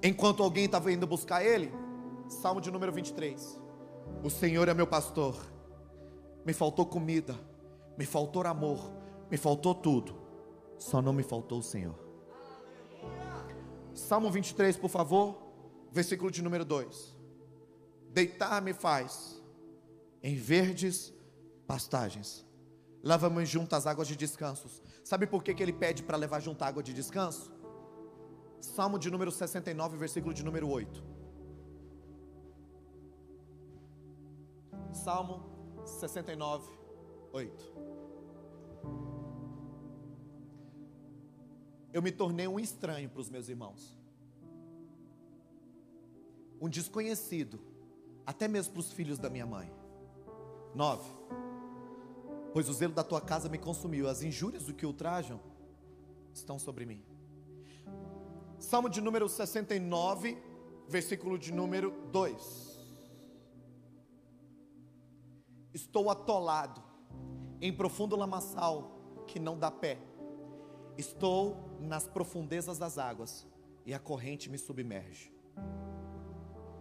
Enquanto 0.04 0.44
alguém 0.44 0.66
estava 0.66 0.92
indo 0.92 1.08
buscar 1.08 1.44
ele? 1.44 1.72
Salmo 2.28 2.60
de 2.60 2.70
número 2.70 2.92
23. 2.92 3.60
O 4.22 4.30
Senhor 4.30 4.68
é 4.68 4.74
meu 4.74 4.86
pastor. 4.86 5.36
Me 6.46 6.54
faltou 6.54 6.86
comida, 6.86 7.40
me 7.98 8.06
faltou 8.06 8.46
amor, 8.46 8.92
me 9.30 9.38
faltou 9.38 9.74
tudo. 9.74 10.20
Só 10.78 11.02
não 11.02 11.14
me 11.14 11.24
faltou 11.24 11.60
o 11.60 11.64
Senhor. 11.64 11.96
Salmo 13.94 14.30
23, 14.32 14.76
por 14.76 14.90
favor, 14.90 15.38
versículo 15.92 16.30
de 16.30 16.42
número 16.42 16.66
2. 16.66 17.16
Deitar-me 18.10 18.74
faz 18.74 19.42
em 20.22 20.36
verdes 20.36 21.14
pastagens 21.66 22.46
Lava-me 23.04 23.46
junto 23.46 23.76
às 23.76 23.88
águas 23.88 24.08
de 24.08 24.16
descanso. 24.16 24.68
Sabe 25.04 25.26
por 25.26 25.44
que, 25.44 25.54
que 25.54 25.64
ele 25.64 25.74
pede 25.74 26.04
para 26.04 26.18
levar 26.18 26.40
junto 26.40 26.62
à 26.64 26.68
água 26.68 26.84
de 26.84 26.94
descanso? 26.94 27.52
Salmo 28.60 29.00
de 29.00 29.10
número 29.10 29.32
69, 29.32 29.98
versículo 29.98 30.34
de 30.34 30.44
número 30.44 30.70
8. 30.70 31.04
Salmo 34.94 35.44
69, 35.84 36.72
8. 37.34 37.74
Eu 41.92 42.02
me 42.02 42.12
tornei 42.12 42.48
um 42.48 42.60
estranho 42.60 43.10
para 43.10 43.20
os 43.20 43.30
meus 43.30 43.50
irmãos, 43.50 43.98
um 46.62 46.70
desconhecido, 46.70 47.60
até 48.26 48.48
mesmo 48.48 48.74
para 48.74 48.80
os 48.80 48.94
filhos 48.94 49.18
da 49.18 49.30
minha 49.30 49.46
mãe. 49.46 49.74
9 50.76 51.22
pois 52.54 52.68
o 52.70 52.74
zelo 52.74 52.94
da 52.94 53.04
tua 53.04 53.22
casa 53.22 53.50
me 53.50 53.58
consumiu, 53.58 54.08
as 54.08 54.22
injúrias 54.22 54.66
do 54.66 54.74
que 54.74 54.86
ultrajam 54.86 55.40
estão 56.34 56.60
sobre 56.60 56.86
mim. 56.86 57.04
Salmo 58.60 58.90
de 58.90 59.02
número 59.02 59.28
69, 59.28 60.38
versículo 60.88 61.38
de 61.38 61.52
número 61.52 61.92
2. 62.12 62.72
Estou 65.74 66.10
atolado 66.10 66.84
em 67.62 67.72
profundo 67.72 68.16
lamaçal 68.16 69.24
que 69.26 69.40
não 69.40 69.58
dá 69.58 69.72
pé. 69.72 69.98
Estou 70.98 71.78
nas 71.80 72.06
profundezas 72.06 72.78
das 72.78 72.98
águas 72.98 73.48
e 73.86 73.94
a 73.94 74.00
corrente 74.00 74.50
me 74.50 74.58
submerge. 74.58 75.34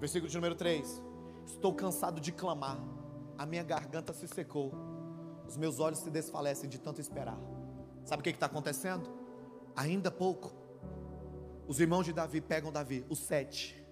Versículo 0.01 0.29
de 0.29 0.37
número 0.37 0.55
3. 0.55 1.03
Estou 1.47 1.75
cansado 1.75 2.21
de 2.21 2.33
clamar, 2.33 2.79
a 3.39 3.47
minha 3.47 3.63
garganta 3.63 4.13
se 4.13 4.29
secou 4.29 4.90
os 5.51 5.57
meus 5.57 5.81
olhos 5.81 5.99
se 5.99 6.11
desfalecem 6.11 6.71
de 6.71 6.79
tanto 6.79 7.01
esperar. 7.01 7.37
Sabe 8.05 8.21
o 8.21 8.23
que 8.23 8.31
está 8.31 8.47
acontecendo? 8.47 9.11
Ainda 9.75 10.09
pouco, 10.09 10.53
os 11.67 11.81
irmãos 11.81 12.05
de 12.05 12.13
Davi 12.13 12.41
pegam 12.41 12.71
Davi, 12.71 13.05
os 13.09 13.19
sete, 13.19 13.85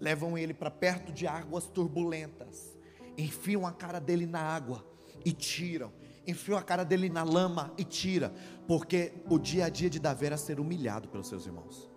levam 0.00 0.36
ele 0.36 0.52
para 0.52 0.68
perto 0.68 1.12
de 1.12 1.28
águas 1.28 1.66
turbulentas, 1.66 2.76
enfiam 3.16 3.64
a 3.64 3.70
cara 3.70 4.00
dele 4.00 4.26
na 4.26 4.40
água 4.40 4.84
e 5.24 5.32
tiram, 5.32 5.92
enfiam 6.26 6.58
a 6.58 6.62
cara 6.62 6.84
dele 6.84 7.08
na 7.08 7.22
lama 7.22 7.72
e 7.78 7.84
tira, 7.84 8.34
porque 8.66 9.12
o 9.30 9.38
dia 9.38 9.66
a 9.66 9.68
dia 9.68 9.88
de 9.88 10.00
Davi 10.00 10.26
era 10.26 10.36
ser 10.36 10.58
humilhado 10.58 11.08
pelos 11.08 11.28
seus 11.28 11.46
irmãos. 11.46 11.88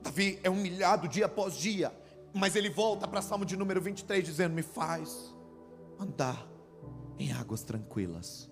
Davi 0.00 0.40
é 0.42 0.48
humilhado 0.48 1.08
dia 1.08 1.26
após 1.26 1.58
dia, 1.58 1.94
mas 2.32 2.56
ele 2.56 2.70
volta 2.70 3.06
para 3.06 3.20
Salmo 3.20 3.44
de 3.44 3.54
número 3.54 3.82
23 3.82 4.24
dizendo: 4.24 4.54
Me 4.54 4.62
faz 4.62 5.34
andar 5.98 6.55
em 7.18 7.32
águas 7.32 7.62
tranquilas, 7.62 8.50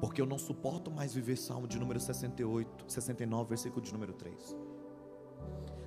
porque 0.00 0.20
eu 0.20 0.26
não 0.26 0.38
suporto 0.38 0.90
mais 0.90 1.14
viver 1.14 1.36
Salmo 1.36 1.66
de 1.66 1.78
número 1.78 2.00
68, 2.00 2.90
69, 2.90 3.48
versículo 3.48 3.80
de 3.80 3.92
número 3.92 4.12
3. 4.12 4.56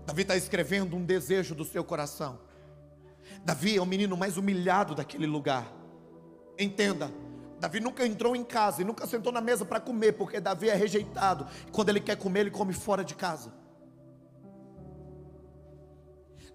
Davi 0.06 0.22
está 0.22 0.36
escrevendo 0.36 0.96
um 0.96 1.04
desejo 1.04 1.56
do 1.56 1.66
seu 1.66 1.84
coração. 1.84 2.40
Davi 3.44 3.78
é 3.78 3.82
o 3.82 3.86
menino 3.86 4.16
mais 4.16 4.38
humilhado 4.38 4.94
daquele 4.94 5.26
lugar. 5.26 5.72
Entenda, 6.58 7.12
Davi 7.60 7.80
nunca 7.80 8.06
entrou 8.06 8.36
em 8.36 8.44
casa 8.44 8.82
e 8.82 8.86
nunca 8.86 9.08
sentou 9.08 9.32
na 9.32 9.42
mesa 9.42 9.66
para 9.66 9.80
comer, 9.80 10.14
porque 10.14 10.40
Davi 10.40 10.70
é 10.70 10.76
rejeitado. 10.76 11.48
Quando 11.72 11.90
ele 11.90 12.00
quer 12.00 12.16
comer, 12.16 12.42
ele 12.42 12.52
come 12.52 12.74
fora 12.74 13.04
de 13.04 13.16
casa. 13.16 13.52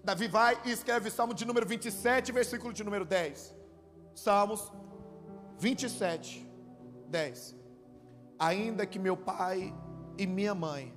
Davi 0.03 0.27
vai 0.27 0.59
e 0.65 0.71
escreve 0.71 1.11
Salmo 1.11 1.33
de 1.33 1.45
número 1.45 1.65
27, 1.65 2.31
versículo 2.31 2.73
de 2.73 2.83
número 2.83 3.05
10. 3.05 3.55
Salmos 4.15 4.71
27, 5.61 6.43
10. 7.07 7.55
Ainda 8.39 8.83
que 8.83 8.97
meu 8.97 9.15
pai 9.15 9.71
e 10.17 10.25
minha 10.25 10.55
mãe 10.55 10.91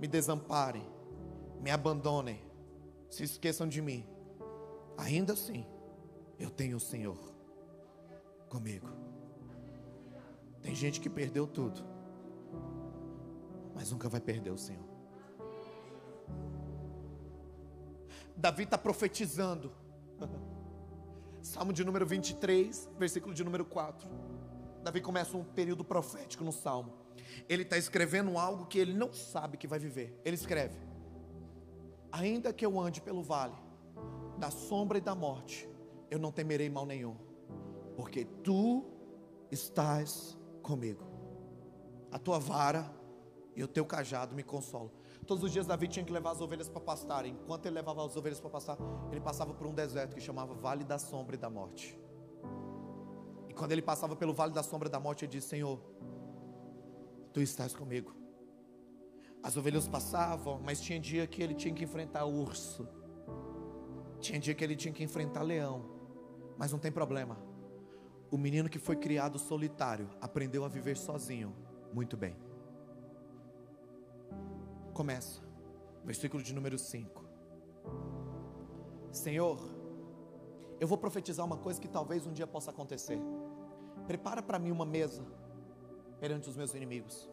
me 0.00 0.08
desamparem, 0.08 0.84
me 1.60 1.70
abandonem, 1.70 2.40
se 3.08 3.22
esqueçam 3.22 3.68
de 3.68 3.80
mim, 3.80 4.04
ainda 4.98 5.34
assim 5.34 5.64
eu 6.36 6.50
tenho 6.50 6.78
o 6.78 6.80
Senhor 6.80 7.16
comigo. 8.48 8.88
Tem 10.60 10.74
gente 10.74 11.00
que 11.00 11.08
perdeu 11.08 11.46
tudo, 11.46 11.80
mas 13.72 13.92
nunca 13.92 14.08
vai 14.08 14.20
perder 14.20 14.50
o 14.50 14.58
Senhor. 14.58 14.82
Davi 18.36 18.64
está 18.64 18.76
profetizando. 18.76 19.70
Salmo 21.44 21.74
de 21.74 21.84
número 21.84 22.06
23, 22.06 22.88
versículo 22.98 23.34
de 23.34 23.44
número 23.44 23.66
4. 23.66 24.08
Davi 24.82 25.02
começa 25.02 25.36
um 25.36 25.44
período 25.44 25.84
profético 25.84 26.42
no 26.42 26.50
salmo. 26.50 26.94
Ele 27.46 27.64
está 27.64 27.76
escrevendo 27.76 28.38
algo 28.38 28.64
que 28.64 28.78
ele 28.78 28.94
não 28.94 29.12
sabe 29.12 29.58
que 29.58 29.68
vai 29.68 29.78
viver. 29.78 30.18
Ele 30.24 30.36
escreve: 30.36 30.78
Ainda 32.10 32.50
que 32.50 32.64
eu 32.64 32.80
ande 32.80 33.02
pelo 33.02 33.22
vale 33.22 33.52
da 34.38 34.50
sombra 34.50 34.96
e 34.96 35.02
da 35.02 35.14
morte, 35.14 35.68
eu 36.10 36.18
não 36.18 36.32
temerei 36.32 36.70
mal 36.70 36.86
nenhum, 36.86 37.14
porque 37.94 38.24
tu 38.24 38.82
estás 39.50 40.38
comigo. 40.62 41.04
A 42.10 42.18
tua 42.18 42.38
vara 42.38 42.90
e 43.54 43.62
o 43.62 43.68
teu 43.68 43.84
cajado 43.84 44.34
me 44.34 44.42
consolam. 44.42 44.90
Todos 45.24 45.42
os 45.42 45.50
dias 45.50 45.66
Davi 45.66 45.88
tinha 45.88 46.04
que 46.04 46.12
levar 46.12 46.32
as 46.32 46.40
ovelhas 46.40 46.68
para 46.68 46.80
pastar. 46.80 47.24
Enquanto 47.24 47.66
ele 47.66 47.74
levava 47.74 48.04
as 48.04 48.16
ovelhas 48.16 48.40
para 48.40 48.50
pastar, 48.50 48.76
ele 49.10 49.20
passava 49.20 49.54
por 49.54 49.66
um 49.66 49.72
deserto 49.72 50.14
que 50.14 50.20
chamava 50.20 50.54
Vale 50.54 50.84
da 50.84 50.98
Sombra 50.98 51.34
e 51.34 51.38
da 51.38 51.48
Morte. 51.48 51.98
E 53.48 53.54
quando 53.54 53.72
ele 53.72 53.82
passava 53.82 54.14
pelo 54.14 54.34
Vale 54.34 54.52
da 54.52 54.62
Sombra 54.62 54.88
e 54.88 54.90
da 54.90 55.00
Morte, 55.00 55.24
ele 55.24 55.32
disse: 55.32 55.48
Senhor, 55.48 55.80
tu 57.32 57.40
estás 57.40 57.74
comigo. 57.74 58.14
As 59.42 59.56
ovelhas 59.56 59.86
passavam, 59.86 60.60
mas 60.62 60.80
tinha 60.80 60.98
dia 60.98 61.26
que 61.26 61.42
ele 61.42 61.54
tinha 61.54 61.72
que 61.72 61.84
enfrentar 61.84 62.24
urso. 62.24 62.88
Tinha 64.20 64.38
dia 64.38 64.54
que 64.54 64.64
ele 64.64 64.74
tinha 64.74 64.92
que 64.92 65.04
enfrentar 65.04 65.42
leão. 65.42 65.84
Mas 66.56 66.72
não 66.72 66.78
tem 66.78 66.90
problema. 66.90 67.36
O 68.30 68.38
menino 68.38 68.68
que 68.68 68.78
foi 68.78 68.96
criado 68.96 69.38
solitário 69.38 70.08
aprendeu 70.20 70.64
a 70.64 70.68
viver 70.68 70.96
sozinho 70.96 71.54
muito 71.92 72.16
bem. 72.16 72.36
Começa, 74.94 75.42
versículo 76.04 76.40
de 76.40 76.54
número 76.54 76.78
5. 76.78 77.24
Senhor, 79.10 79.58
eu 80.78 80.86
vou 80.86 80.96
profetizar 80.96 81.44
uma 81.44 81.56
coisa 81.56 81.80
que 81.80 81.88
talvez 81.88 82.24
um 82.24 82.32
dia 82.32 82.46
possa 82.46 82.70
acontecer. 82.70 83.18
Prepara 84.06 84.40
para 84.40 84.56
mim 84.56 84.70
uma 84.70 84.86
mesa 84.86 85.26
perante 86.20 86.48
os 86.48 86.54
meus 86.54 86.72
inimigos. 86.74 87.28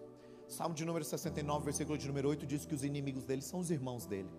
Salmo 0.48 0.74
de 0.74 0.84
número 0.84 1.06
69, 1.06 1.64
versículo 1.66 2.00
de 2.00 2.08
número 2.08 2.30
8 2.30 2.48
diz 2.48 2.66
que 2.66 2.74
os 2.74 2.84
inimigos 2.84 3.24
dele 3.24 3.44
são 3.44 3.60
os 3.60 3.70
irmãos 3.70 4.08
dele. 4.08 4.30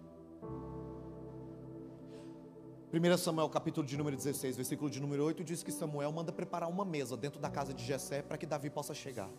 1 2.93 3.19
Samuel 3.19 3.49
capítulo 3.49 3.87
de 3.87 3.97
número 3.97 4.17
16, 4.17 4.57
versículo 4.57 4.91
de 4.91 5.01
número 5.01 5.25
8 5.25 5.45
diz 5.45 5.63
que 5.63 5.71
Samuel 5.71 6.11
manda 6.11 6.33
preparar 6.33 6.69
uma 6.69 6.85
mesa 6.85 7.17
dentro 7.17 7.41
da 7.41 7.49
casa 7.49 7.73
de 7.73 7.85
Jessé 7.85 8.21
para 8.21 8.37
que 8.37 8.47
Davi 8.47 8.69
possa 8.69 8.93
chegar. 8.93 9.31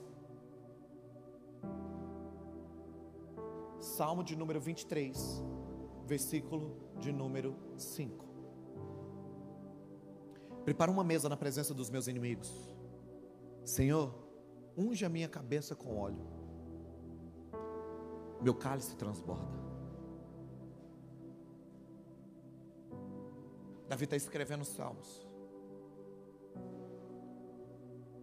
Salmo 3.84 4.24
de 4.24 4.34
número 4.34 4.62
23, 4.62 5.44
versículo 6.06 6.78
de 7.00 7.12
número 7.12 7.54
5. 7.78 8.26
Prepara 10.64 10.90
uma 10.90 11.04
mesa 11.04 11.28
na 11.28 11.36
presença 11.36 11.74
dos 11.74 11.90
meus 11.90 12.08
inimigos. 12.08 12.50
Senhor, 13.66 14.16
unge 14.78 15.04
a 15.04 15.10
minha 15.10 15.28
cabeça 15.28 15.76
com 15.76 16.00
óleo. 16.00 16.26
Meu 18.42 18.56
cálice 18.56 18.96
transborda. 18.96 19.52
Davi 23.90 24.06
está 24.06 24.16
escrevendo 24.16 24.64
salmos. 24.64 25.28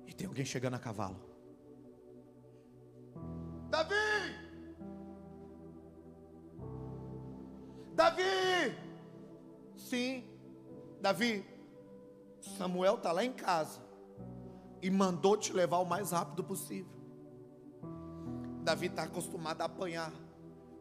E 0.06 0.14
tem 0.14 0.26
alguém 0.26 0.46
chegando 0.46 0.74
a 0.74 0.78
cavalo. 0.78 1.20
Davi! 3.68 3.99
Davi. 11.00 11.44
Samuel 12.56 12.94
está 12.94 13.12
lá 13.12 13.24
em 13.24 13.32
casa 13.32 13.80
e 14.80 14.90
mandou 14.90 15.36
te 15.36 15.52
levar 15.52 15.78
o 15.78 15.84
mais 15.84 16.10
rápido 16.10 16.42
possível. 16.42 17.00
Davi 18.62 18.86
está 18.86 19.04
acostumado 19.04 19.60
a 19.62 19.64
apanhar, 19.64 20.12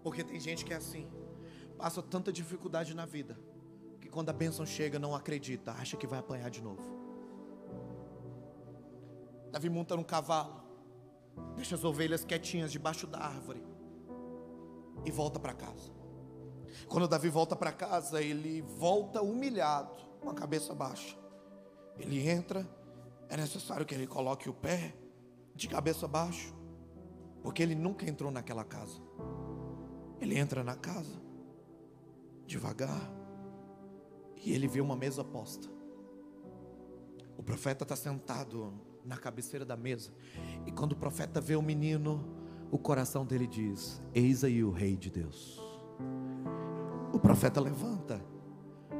porque 0.03 0.23
tem 0.23 0.39
gente 0.39 0.63
que 0.63 0.73
é 0.73 0.77
assim, 0.77 1.09
passa 1.77 2.01
tanta 2.01 2.31
dificuldade 2.31 2.93
na 2.93 3.05
vida, 3.05 3.37
que 3.99 4.09
quando 4.09 4.29
a 4.29 4.33
bênção 4.33 4.65
chega 4.65 4.99
não 4.99 5.15
acredita, 5.15 5.71
acha 5.73 5.97
que 5.97 6.07
vai 6.07 6.19
apanhar 6.19 6.49
de 6.49 6.61
novo. 6.61 6.81
Davi 9.51 9.69
monta 9.69 9.95
num 9.95 10.03
cavalo, 10.03 10.61
deixa 11.55 11.75
as 11.75 11.83
ovelhas 11.83 12.23
quietinhas 12.23 12.71
debaixo 12.71 13.07
da 13.07 13.19
árvore 13.19 13.63
e 15.05 15.11
volta 15.11 15.39
para 15.39 15.53
casa. 15.53 15.91
Quando 16.87 17.07
Davi 17.07 17.29
volta 17.29 17.55
para 17.55 17.71
casa, 17.71 18.21
ele 18.21 18.61
volta 18.61 19.21
humilhado, 19.21 20.08
com 20.19 20.29
a 20.29 20.33
cabeça 20.33 20.73
baixa. 20.73 21.17
Ele 21.97 22.27
entra, 22.27 22.67
é 23.27 23.37
necessário 23.37 23.85
que 23.85 23.93
ele 23.93 24.07
coloque 24.07 24.49
o 24.49 24.53
pé 24.53 24.95
de 25.55 25.67
cabeça 25.67 26.07
baixa, 26.07 26.53
porque 27.41 27.61
ele 27.61 27.75
nunca 27.75 28.09
entrou 28.09 28.31
naquela 28.31 28.63
casa. 28.63 29.01
Ele 30.19 30.37
entra 30.37 30.63
na 30.63 30.75
casa, 30.75 31.21
devagar, 32.45 33.11
e 34.43 34.53
ele 34.53 34.67
vê 34.67 34.81
uma 34.81 34.95
mesa 34.95 35.23
posta. 35.23 35.67
O 37.37 37.43
profeta 37.43 37.83
está 37.83 37.95
sentado 37.95 38.73
na 39.03 39.17
cabeceira 39.17 39.65
da 39.65 39.77
mesa, 39.77 40.13
e 40.65 40.71
quando 40.71 40.93
o 40.93 40.95
profeta 40.95 41.39
vê 41.41 41.55
o 41.55 41.61
menino, 41.61 42.25
o 42.71 42.77
coração 42.77 43.25
dele 43.25 43.47
diz: 43.47 44.01
Eis 44.13 44.43
aí 44.43 44.63
o 44.63 44.71
Rei 44.71 44.95
de 44.95 45.09
Deus. 45.09 45.59
O 47.11 47.19
profeta 47.19 47.59
levanta, 47.59 48.23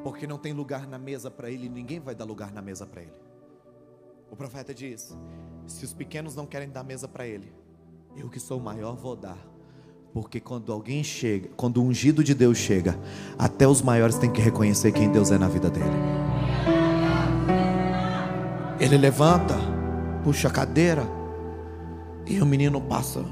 porque 0.03 0.25
não 0.27 0.37
tem 0.37 0.53
lugar 0.53 0.87
na 0.87 0.97
mesa 0.97 1.29
para 1.29 1.49
ele, 1.49 1.69
ninguém 1.69 1.99
vai 1.99 2.15
dar 2.15 2.25
lugar 2.25 2.51
na 2.51 2.61
mesa 2.61 2.85
para 2.85 3.01
ele. 3.01 3.13
O 4.31 4.35
profeta 4.35 4.73
diz: 4.73 5.17
Se 5.67 5.83
os 5.85 5.93
pequenos 5.93 6.35
não 6.35 6.45
querem 6.45 6.69
dar 6.69 6.83
mesa 6.83 7.07
para 7.07 7.27
ele, 7.27 7.51
eu 8.15 8.29
que 8.29 8.39
sou 8.39 8.59
o 8.59 8.63
maior 8.63 8.95
vou 8.95 9.15
dar. 9.15 9.37
Porque 10.13 10.39
quando 10.39 10.71
alguém 10.71 11.03
chega, 11.03 11.49
quando 11.55 11.77
o 11.77 11.83
ungido 11.83 12.23
de 12.23 12.33
Deus 12.33 12.57
chega, 12.57 12.99
até 13.37 13.67
os 13.67 13.81
maiores 13.81 14.17
têm 14.17 14.31
que 14.31 14.41
reconhecer 14.41 14.91
quem 14.91 15.11
Deus 15.11 15.31
é 15.31 15.37
na 15.37 15.47
vida 15.47 15.69
dele. 15.69 15.85
Ele 18.79 18.97
levanta, 18.97 19.55
puxa 20.23 20.47
a 20.47 20.51
cadeira, 20.51 21.03
e 22.25 22.41
o 22.41 22.45
menino 22.45 22.81
passa 22.81 23.23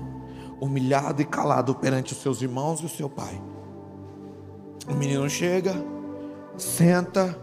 humilhado 0.59 1.21
e 1.21 1.25
calado 1.25 1.73
perante 1.75 2.13
os 2.13 2.19
seus 2.19 2.41
irmãos 2.41 2.79
e 2.81 2.85
o 2.85 2.89
seu 2.89 3.09
pai. 3.09 3.41
O 4.87 4.93
menino 4.93 5.29
chega, 5.29 5.73
senta, 6.57 7.37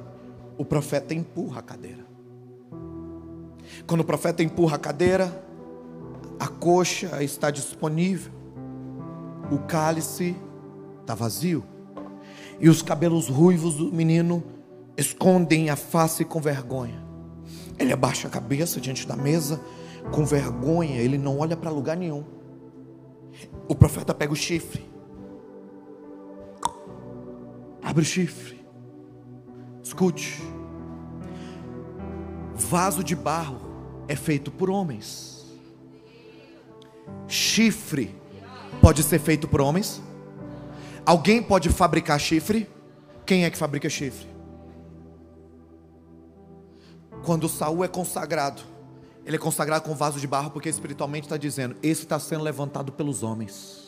o 0.58 0.64
profeta 0.64 1.14
empurra 1.14 1.60
a 1.60 1.62
cadeira. 1.62 2.04
Quando 3.86 4.00
o 4.00 4.04
profeta 4.04 4.42
empurra 4.42 4.76
a 4.76 4.78
cadeira, 4.78 5.44
a 6.38 6.48
coxa 6.48 7.22
está 7.22 7.50
disponível, 7.50 8.32
o 9.50 9.58
cálice 9.58 10.36
está 11.00 11.14
vazio, 11.14 11.64
e 12.60 12.68
os 12.68 12.82
cabelos 12.82 13.28
ruivos 13.28 13.76
do 13.76 13.92
menino 13.92 14.42
escondem 14.96 15.70
a 15.70 15.76
face 15.76 16.24
com 16.24 16.40
vergonha. 16.40 17.02
Ele 17.78 17.92
abaixa 17.92 18.28
a 18.28 18.30
cabeça 18.30 18.80
diante 18.80 19.06
da 19.06 19.16
mesa, 19.16 19.60
com 20.12 20.24
vergonha, 20.24 21.00
ele 21.00 21.18
não 21.18 21.38
olha 21.38 21.56
para 21.56 21.70
lugar 21.70 21.96
nenhum. 21.96 22.24
O 23.68 23.74
profeta 23.74 24.14
pega 24.14 24.32
o 24.32 24.36
chifre, 24.36 24.84
abre 27.82 28.02
o 28.02 28.04
chifre, 28.04 28.63
escute. 29.94 30.42
Vaso 32.56 33.04
de 33.04 33.14
barro 33.14 33.60
é 34.08 34.16
feito 34.16 34.50
por 34.50 34.68
homens. 34.68 35.46
Chifre 37.28 38.14
pode 38.80 39.02
ser 39.02 39.20
feito 39.20 39.46
por 39.46 39.60
homens. 39.60 40.02
Alguém 41.06 41.42
pode 41.42 41.68
fabricar 41.68 42.18
chifre? 42.18 42.68
Quem 43.24 43.44
é 43.44 43.50
que 43.50 43.56
fabrica 43.56 43.88
chifre? 43.88 44.26
Quando 47.24 47.48
Saul 47.48 47.84
é 47.84 47.88
consagrado, 47.88 48.62
ele 49.24 49.36
é 49.36 49.38
consagrado 49.38 49.84
com 49.84 49.94
vaso 49.94 50.20
de 50.20 50.26
barro, 50.26 50.50
porque 50.50 50.68
espiritualmente 50.68 51.26
está 51.26 51.36
dizendo: 51.36 51.76
esse 51.82 52.02
está 52.02 52.18
sendo 52.18 52.42
levantado 52.42 52.92
pelos 52.92 53.22
homens. 53.22 53.83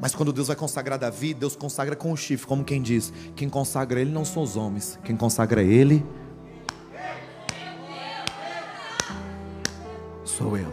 Mas 0.00 0.14
quando 0.14 0.32
Deus 0.32 0.48
vai 0.48 0.56
consagrar 0.56 0.98
Davi, 0.98 1.34
Deus 1.34 1.54
consagra 1.54 1.94
com 1.94 2.10
o 2.10 2.16
chifre, 2.16 2.46
como 2.46 2.64
quem 2.64 2.80
diz: 2.80 3.12
quem 3.36 3.48
consagra 3.48 4.00
ele 4.00 4.10
não 4.10 4.24
são 4.24 4.42
os 4.42 4.56
homens, 4.56 4.98
quem 5.04 5.14
consagra 5.16 5.62
ele 5.62 6.04
sou 10.24 10.56
eu. 10.56 10.72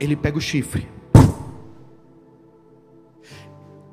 Ele 0.00 0.16
pega 0.16 0.38
o 0.38 0.40
chifre. 0.40 0.88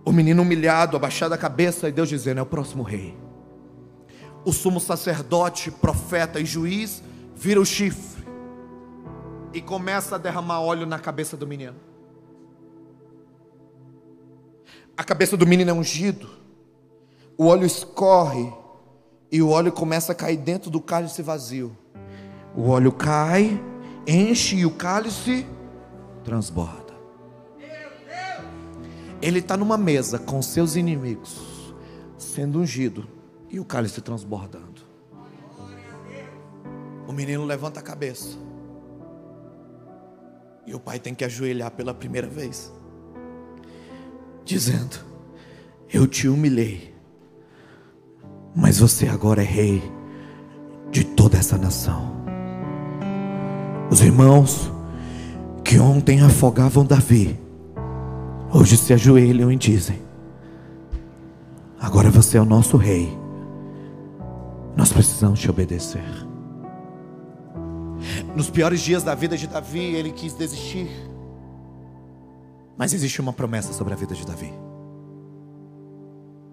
O 0.05 0.11
menino 0.11 0.41
humilhado, 0.41 0.95
abaixado 0.95 1.33
a 1.33 1.37
cabeça, 1.37 1.89
e 1.89 1.91
Deus 1.91 2.07
dizendo: 2.07 2.39
é 2.39 2.41
o 2.41 2.45
próximo 2.45 2.83
rei. 2.83 3.17
O 4.45 4.53
sumo 4.53 4.79
sacerdote, 4.79 5.69
profeta 5.69 6.39
e 6.39 6.45
juiz 6.45 7.03
vira 7.35 7.59
o 7.59 7.65
chifre 7.65 8.25
e 9.53 9.61
começa 9.61 10.15
a 10.15 10.17
derramar 10.17 10.61
óleo 10.61 10.85
na 10.85 10.97
cabeça 10.97 11.35
do 11.35 11.45
menino. 11.45 11.90
A 14.97 15.03
cabeça 15.03 15.35
do 15.35 15.47
menino 15.47 15.71
é 15.71 15.73
ungido, 15.73 16.29
o 17.37 17.47
óleo 17.47 17.65
escorre 17.65 18.51
e 19.31 19.41
o 19.41 19.49
óleo 19.49 19.71
começa 19.71 20.11
a 20.11 20.15
cair 20.15 20.37
dentro 20.37 20.69
do 20.69 20.81
cálice 20.81 21.21
vazio. 21.21 21.75
O 22.55 22.69
óleo 22.69 22.91
cai 22.91 23.59
enche 24.05 24.57
e 24.57 24.65
o 24.65 24.71
cálice 24.71 25.47
transborda. 26.23 26.91
Ele 29.21 29.39
está 29.39 29.55
numa 29.55 29.77
mesa 29.77 30.19
com 30.19 30.41
seus 30.41 30.75
inimigos, 30.75 31.73
sendo 32.17 32.59
ungido 32.59 33.07
e 33.49 33.59
o 33.59 33.65
cálice 33.65 34.01
transbordando. 34.01 34.81
O 37.07 37.13
menino 37.13 37.45
levanta 37.45 37.79
a 37.79 37.83
cabeça. 37.83 38.37
E 40.65 40.73
o 40.73 40.79
pai 40.79 40.99
tem 40.99 41.13
que 41.13 41.25
ajoelhar 41.25 41.71
pela 41.71 41.93
primeira 41.93 42.27
vez, 42.27 42.71
dizendo: 44.51 44.99
Eu 45.91 46.05
te 46.05 46.27
humilhei, 46.27 46.93
mas 48.53 48.79
você 48.79 49.07
agora 49.07 49.41
é 49.41 49.45
rei 49.45 49.81
de 50.91 51.05
toda 51.05 51.37
essa 51.37 51.57
nação. 51.57 52.11
Os 53.89 54.01
irmãos 54.01 54.71
que 55.63 55.79
ontem 55.79 56.21
afogavam 56.21 56.85
Davi, 56.85 57.39
hoje 58.53 58.75
se 58.75 58.93
ajoelham 58.93 59.49
e 59.51 59.55
dizem: 59.55 60.01
Agora 61.79 62.09
você 62.09 62.37
é 62.37 62.41
o 62.41 62.45
nosso 62.45 62.75
rei, 62.75 63.09
nós 64.75 64.91
precisamos 64.91 65.39
te 65.39 65.49
obedecer. 65.49 66.03
Nos 68.35 68.49
piores 68.49 68.81
dias 68.81 69.03
da 69.03 69.15
vida 69.15 69.37
de 69.37 69.47
Davi, 69.47 69.95
ele 69.95 70.11
quis 70.11 70.33
desistir, 70.33 70.89
mas 72.77 72.93
existe 72.93 73.21
uma 73.21 73.33
promessa 73.33 73.73
sobre 73.73 73.93
a 73.93 73.97
vida 73.97 74.15
de 74.15 74.25
Davi. 74.25 74.51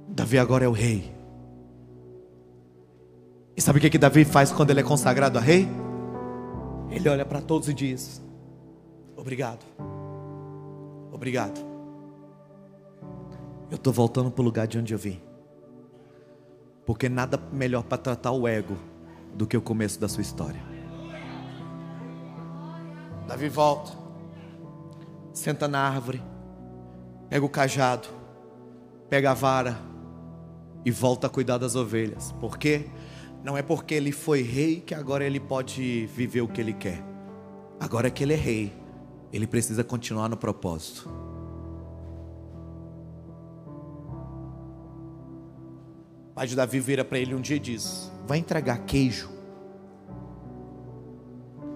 Davi 0.08 0.38
agora 0.38 0.64
é 0.64 0.68
o 0.68 0.72
rei. 0.72 1.14
E 3.56 3.60
sabe 3.60 3.78
o 3.78 3.80
que, 3.80 3.90
que 3.90 3.98
Davi 3.98 4.24
faz 4.24 4.52
quando 4.52 4.70
ele 4.70 4.80
é 4.80 4.82
consagrado 4.82 5.38
a 5.38 5.40
rei? 5.40 5.68
Ele 6.90 7.08
olha 7.08 7.24
para 7.24 7.40
todos 7.40 7.68
e 7.68 7.74
diz: 7.74 8.22
Obrigado. 9.16 9.64
Obrigado. 11.12 11.58
Eu 13.70 13.76
estou 13.76 13.92
voltando 13.92 14.30
para 14.30 14.40
o 14.40 14.44
lugar 14.44 14.66
de 14.66 14.78
onde 14.78 14.94
eu 14.94 14.98
vim. 14.98 15.20
Porque 16.86 17.08
nada 17.08 17.38
melhor 17.52 17.82
para 17.82 17.98
tratar 17.98 18.30
o 18.30 18.46
ego 18.46 18.76
do 19.34 19.46
que 19.46 19.56
o 19.56 19.60
começo 19.60 20.00
da 20.00 20.08
sua 20.08 20.22
história. 20.22 20.62
Davi 23.26 23.48
volta, 23.48 23.92
senta 25.38 25.68
na 25.68 25.78
árvore, 25.78 26.20
pega 27.30 27.46
o 27.46 27.48
cajado, 27.48 28.08
pega 29.08 29.30
a 29.30 29.34
vara 29.34 29.78
e 30.84 30.90
volta 30.90 31.28
a 31.28 31.30
cuidar 31.30 31.58
das 31.58 31.76
ovelhas. 31.76 32.32
Por 32.32 32.58
quê? 32.58 32.86
Não 33.44 33.56
é 33.56 33.62
porque 33.62 33.94
ele 33.94 34.10
foi 34.10 34.42
rei 34.42 34.80
que 34.80 34.94
agora 34.94 35.24
ele 35.24 35.38
pode 35.38 36.06
viver 36.06 36.40
o 36.40 36.48
que 36.48 36.60
ele 36.60 36.72
quer. 36.72 37.04
Agora 37.78 38.10
que 38.10 38.24
ele 38.24 38.32
é 38.32 38.36
rei, 38.36 38.72
ele 39.32 39.46
precisa 39.46 39.84
continuar 39.84 40.28
no 40.28 40.36
propósito. 40.36 41.08
O 46.30 46.34
pai 46.34 46.48
de 46.48 46.56
Davi 46.56 46.80
vira 46.80 47.04
para 47.04 47.18
ele 47.18 47.32
um 47.32 47.40
dia 47.40 47.56
e 47.56 47.60
diz: 47.60 48.10
Vai 48.26 48.38
entregar 48.38 48.78
queijo. 48.78 49.30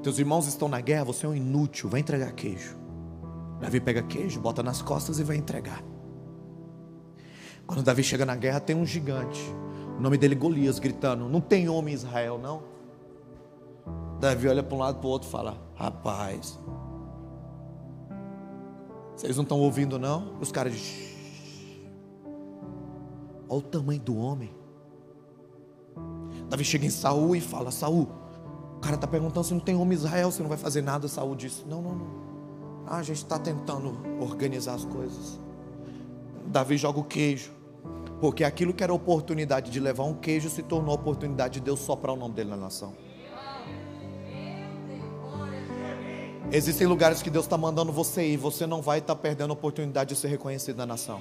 Teus 0.03 0.19
irmãos 0.19 0.49
estão 0.49 0.67
na 0.67 0.81
guerra, 0.81 1.05
você 1.05 1.27
é 1.27 1.29
um 1.29 1.35
inútil, 1.35 1.89
vai 1.89 2.01
entregar 2.01 2.33
queijo. 2.33 2.82
Davi 3.63 3.81
pega 3.81 4.03
queijo, 4.03 4.41
bota 4.41 4.61
nas 4.61 4.83
costas 4.83 5.21
e 5.21 5.23
vai 5.23 5.37
entregar. 5.37 5.85
Quando 7.65 7.81
Davi 7.81 8.03
chega 8.03 8.27
na 8.27 8.35
guerra, 8.35 8.59
tem 8.59 8.75
um 8.75 8.85
gigante. 8.85 9.41
O 9.97 10.01
nome 10.01 10.19
dele 10.19 10.35
é 10.35 10.37
Golias, 10.37 10.81
gritando: 10.81 11.29
Não 11.29 11.41
tem 11.41 11.69
homem 11.69 11.95
em 11.95 11.97
Israel, 11.97 12.39
não. 12.39 12.65
Davi 14.19 14.49
olha 14.49 14.65
para 14.65 14.75
um 14.75 14.81
lado 14.81 14.99
para 14.99 15.07
o 15.07 15.11
outro 15.11 15.29
e 15.29 15.31
fala: 15.31 15.57
Rapaz, 15.77 16.59
vocês 19.15 19.37
não 19.37 19.45
estão 19.45 19.61
ouvindo, 19.61 19.97
não? 19.97 20.41
Os 20.41 20.51
caras 20.51 20.73
dizem: 20.73 21.87
Olha 23.49 23.59
o 23.59 23.63
tamanho 23.63 24.01
do 24.01 24.17
homem. 24.17 24.51
Davi 26.49 26.65
chega 26.65 26.85
em 26.85 26.91
Saul 26.91 27.37
e 27.37 27.41
fala: 27.41 27.71
Saul, 27.71 28.09
o 28.77 28.81
cara 28.81 28.97
está 28.97 29.07
perguntando 29.07 29.47
se 29.47 29.55
não 29.55 29.61
tem 29.61 29.77
homem 29.77 29.93
em 29.97 30.01
Israel, 30.01 30.33
se 30.33 30.43
não 30.43 30.49
vai 30.49 30.59
fazer 30.59 30.83
nada. 30.83 31.07
Saul 31.07 31.37
disse: 31.37 31.65
Não, 31.65 31.81
não, 31.81 31.95
não. 31.95 32.32
Ah, 32.87 32.99
a 32.99 33.03
gente 33.03 33.19
está 33.19 33.39
tentando 33.39 33.97
organizar 34.21 34.75
as 34.75 34.85
coisas. 34.85 35.41
Davi 36.47 36.77
joga 36.77 37.01
o 37.01 37.05
queijo. 37.05 37.51
Porque 38.21 38.45
aquilo 38.45 38.73
que 38.73 38.85
era 38.85 38.95
oportunidade 38.95 39.71
de 39.71 39.81
levar 39.81 40.05
um 40.05 40.15
queijo 40.15 40.49
se 40.49 40.63
tornou 40.63 40.95
oportunidade 40.95 41.55
de 41.55 41.61
Deus 41.61 41.81
soprar 41.81 42.15
o 42.15 42.17
nome 42.17 42.35
dele 42.35 42.51
na 42.51 42.57
nação. 42.57 42.95
Existem 46.53 46.87
lugares 46.87 47.23
que 47.23 47.31
Deus 47.31 47.47
está 47.47 47.57
mandando 47.57 47.91
você 47.91 48.25
ir, 48.25 48.37
você 48.37 48.67
não 48.67 48.83
vai 48.83 48.99
estar 48.99 49.15
tá 49.15 49.21
perdendo 49.21 49.51
a 49.51 49.55
oportunidade 49.55 50.15
de 50.15 50.21
ser 50.21 50.29
reconhecido 50.29 50.77
na 50.77 50.87
nação. 50.87 51.21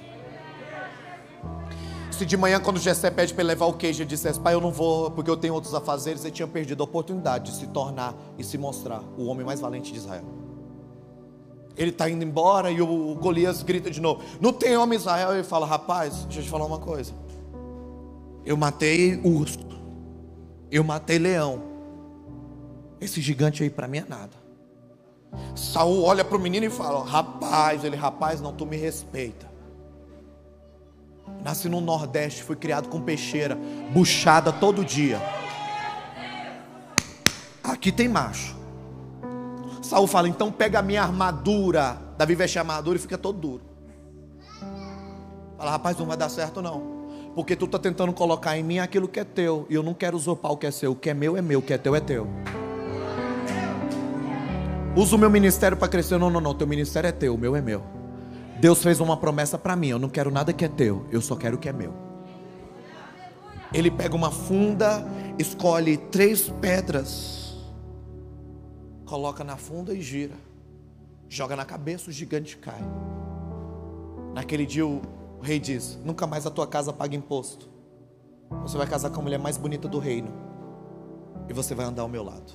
Se 2.12 2.26
de 2.26 2.36
manhã, 2.36 2.60
quando 2.60 2.78
Jessé 2.78 3.10
pede 3.10 3.32
para 3.32 3.42
levar 3.42 3.66
o 3.66 3.72
queijo, 3.72 4.02
ele 4.02 4.08
dissesse, 4.08 4.38
pai, 4.38 4.54
eu 4.54 4.60
não 4.60 4.70
vou, 4.70 5.10
porque 5.10 5.30
eu 5.30 5.36
tenho 5.36 5.54
outros 5.54 5.74
afazeres, 5.74 6.24
ele 6.24 6.34
tinha 6.34 6.46
perdido 6.46 6.82
a 6.82 6.84
oportunidade 6.84 7.50
de 7.50 7.56
se 7.56 7.66
tornar 7.68 8.14
e 8.38 8.44
se 8.44 8.56
mostrar 8.58 9.02
o 9.16 9.24
homem 9.24 9.44
mais 9.44 9.58
valente 9.58 9.90
de 9.90 9.98
Israel. 9.98 10.41
Ele 11.76 11.90
está 11.90 12.08
indo 12.08 12.22
embora 12.22 12.70
e 12.70 12.80
o 12.82 13.14
Golias 13.14 13.62
grita 13.62 13.90
de 13.90 14.00
novo: 14.00 14.22
Não 14.40 14.52
tem 14.52 14.76
homem 14.76 14.98
Israel. 14.98 15.32
Ele 15.32 15.42
fala: 15.42 15.66
Rapaz, 15.66 16.24
deixa 16.24 16.40
eu 16.40 16.44
te 16.44 16.50
falar 16.50 16.66
uma 16.66 16.78
coisa. 16.78 17.12
Eu 18.44 18.56
matei 18.56 19.20
urso, 19.24 19.58
eu 20.70 20.84
matei 20.84 21.18
leão. 21.18 21.62
Esse 23.00 23.20
gigante 23.20 23.62
aí 23.62 23.70
para 23.70 23.88
mim 23.88 23.98
é 23.98 24.04
nada. 24.08 24.42
Saul 25.54 26.02
olha 26.02 26.24
para 26.24 26.36
o 26.36 26.40
menino 26.40 26.66
e 26.66 26.70
fala: 26.70 27.04
Rapaz, 27.04 27.84
ele, 27.84 27.96
rapaz, 27.96 28.40
não, 28.40 28.52
tu 28.52 28.66
me 28.66 28.76
respeita. 28.76 29.50
Nasci 31.42 31.68
no 31.68 31.80
Nordeste, 31.80 32.42
fui 32.42 32.54
criado 32.54 32.88
com 32.88 33.00
peixeira, 33.00 33.58
buchada 33.92 34.52
todo 34.52 34.84
dia. 34.84 35.20
Aqui 37.64 37.90
tem 37.90 38.08
macho. 38.08 38.61
Saul 39.92 40.06
fala: 40.06 40.26
então 40.26 40.50
pega 40.50 40.78
a 40.78 40.82
minha 40.82 41.02
armadura. 41.02 41.98
Davi 42.16 42.34
veste 42.34 42.56
a 42.58 42.62
armadura 42.62 42.96
e 42.96 42.98
fica 42.98 43.18
todo 43.18 43.38
duro. 43.38 43.62
Fala, 45.58 45.72
rapaz, 45.72 45.98
não 45.98 46.06
vai 46.06 46.16
dar 46.16 46.30
certo 46.30 46.62
não. 46.62 47.02
Porque 47.34 47.54
tu 47.54 47.66
está 47.66 47.78
tentando 47.78 48.10
colocar 48.14 48.56
em 48.56 48.62
mim 48.62 48.78
aquilo 48.78 49.06
que 49.06 49.20
é 49.20 49.24
teu. 49.24 49.66
E 49.68 49.74
eu 49.74 49.82
não 49.82 49.92
quero 49.92 50.16
usurpar 50.16 50.50
o 50.50 50.56
que 50.56 50.66
é 50.66 50.70
seu. 50.70 50.92
O 50.92 50.96
que 50.96 51.10
é 51.10 51.14
meu 51.14 51.36
é 51.36 51.42
meu, 51.42 51.58
o 51.58 51.62
que 51.62 51.74
é 51.74 51.78
teu 51.78 51.94
é 51.94 52.00
teu. 52.00 52.26
Usa 54.96 55.14
o 55.14 55.18
meu 55.18 55.28
ministério 55.28 55.76
para 55.76 55.88
crescer. 55.88 56.16
Não, 56.16 56.30
não, 56.30 56.40
não. 56.40 56.54
Teu 56.54 56.66
ministério 56.66 57.08
é 57.08 57.12
teu, 57.12 57.34
o 57.34 57.38
meu 57.38 57.54
é 57.54 57.60
meu. 57.60 57.82
Deus 58.60 58.82
fez 58.82 58.98
uma 58.98 59.18
promessa 59.18 59.58
para 59.58 59.76
mim. 59.76 59.88
Eu 59.88 59.98
não 59.98 60.08
quero 60.08 60.30
nada 60.30 60.54
que 60.54 60.64
é 60.64 60.68
teu. 60.68 61.04
Eu 61.10 61.20
só 61.20 61.36
quero 61.36 61.56
o 61.56 61.58
que 61.58 61.68
é 61.68 61.72
meu. 61.72 61.92
Ele 63.74 63.90
pega 63.90 64.16
uma 64.16 64.30
funda, 64.30 65.06
escolhe 65.38 65.98
três 65.98 66.48
pedras 66.48 67.41
coloca 69.12 69.44
na 69.44 69.58
funda 69.58 69.92
e 69.92 70.00
gira. 70.00 70.34
Joga 71.28 71.54
na 71.54 71.66
cabeça, 71.66 72.08
o 72.08 72.12
gigante 72.12 72.56
cai. 72.56 72.80
Naquele 74.32 74.64
dia 74.64 74.86
o 74.86 75.02
rei 75.42 75.58
diz: 75.60 76.00
Nunca 76.02 76.26
mais 76.26 76.46
a 76.46 76.50
tua 76.50 76.66
casa 76.66 76.94
paga 76.94 77.14
imposto. 77.14 77.68
Você 78.62 78.78
vai 78.78 78.86
casar 78.86 79.10
com 79.10 79.20
a 79.20 79.22
mulher 79.22 79.38
mais 79.38 79.58
bonita 79.58 79.86
do 79.86 79.98
reino. 79.98 80.32
E 81.46 81.52
você 81.52 81.74
vai 81.74 81.84
andar 81.84 82.00
ao 82.00 82.08
meu 82.08 82.22
lado. 82.22 82.54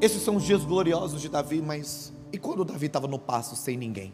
Esses 0.00 0.20
são 0.20 0.34
os 0.34 0.42
dias 0.42 0.64
gloriosos 0.64 1.20
de 1.20 1.28
Davi, 1.28 1.62
mas 1.62 2.12
e 2.32 2.38
quando 2.38 2.64
Davi 2.64 2.86
estava 2.86 3.06
no 3.06 3.20
passo 3.20 3.54
sem 3.54 3.76
ninguém? 3.76 4.12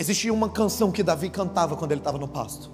Existia 0.00 0.32
uma 0.32 0.48
canção 0.48 0.90
que 0.90 1.02
Davi 1.02 1.28
cantava 1.28 1.76
quando 1.76 1.92
ele 1.92 2.00
estava 2.00 2.16
no 2.16 2.26
pasto. 2.26 2.70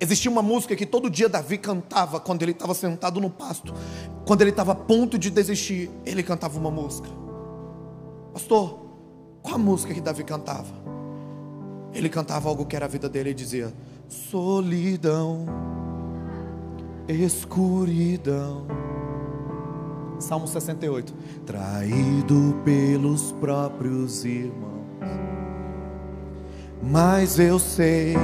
Existia 0.00 0.28
uma 0.28 0.42
música 0.42 0.74
que 0.74 0.84
todo 0.84 1.08
dia 1.08 1.28
Davi 1.28 1.56
cantava 1.56 2.18
quando 2.18 2.42
ele 2.42 2.50
estava 2.50 2.74
sentado 2.74 3.20
no 3.20 3.30
pasto. 3.30 3.72
Quando 4.26 4.40
ele 4.40 4.50
estava 4.50 4.72
a 4.72 4.74
ponto 4.74 5.16
de 5.16 5.30
desistir, 5.30 5.88
ele 6.04 6.20
cantava 6.24 6.58
uma 6.58 6.68
música. 6.68 7.08
Pastor, 8.32 8.80
qual 9.40 9.54
a 9.54 9.58
música 9.58 9.94
que 9.94 10.00
Davi 10.00 10.24
cantava? 10.24 10.74
Ele 11.94 12.08
cantava 12.08 12.48
algo 12.48 12.66
que 12.66 12.74
era 12.74 12.86
a 12.86 12.88
vida 12.88 13.08
dele 13.08 13.30
e 13.30 13.34
dizia: 13.34 13.72
Solidão, 14.08 15.46
escuridão. 17.06 18.66
Salmo 20.18 20.48
68. 20.48 21.14
Traído 21.46 22.60
pelos 22.64 23.30
próprios 23.30 24.24
irmãos 24.24 24.71
mas 26.82 27.38
eu 27.38 27.58
sei 27.58 28.14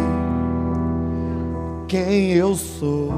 quem 1.87 2.33
eu 2.33 2.55
sou. 2.55 3.13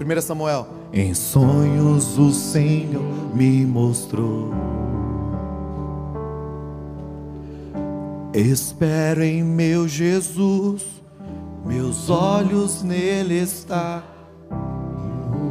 1 0.00 0.20
Samuel. 0.20 0.66
Em 0.92 1.14
sonhos 1.14 2.18
o 2.18 2.30
Senhor 2.32 3.02
me 3.34 3.64
mostrou. 3.64 4.50
Espero 8.34 9.22
em 9.22 9.42
meu 9.42 9.88
Jesus, 9.88 10.84
meus 11.64 12.10
olhos 12.10 12.82
nele 12.82 13.38
está. 13.38 14.02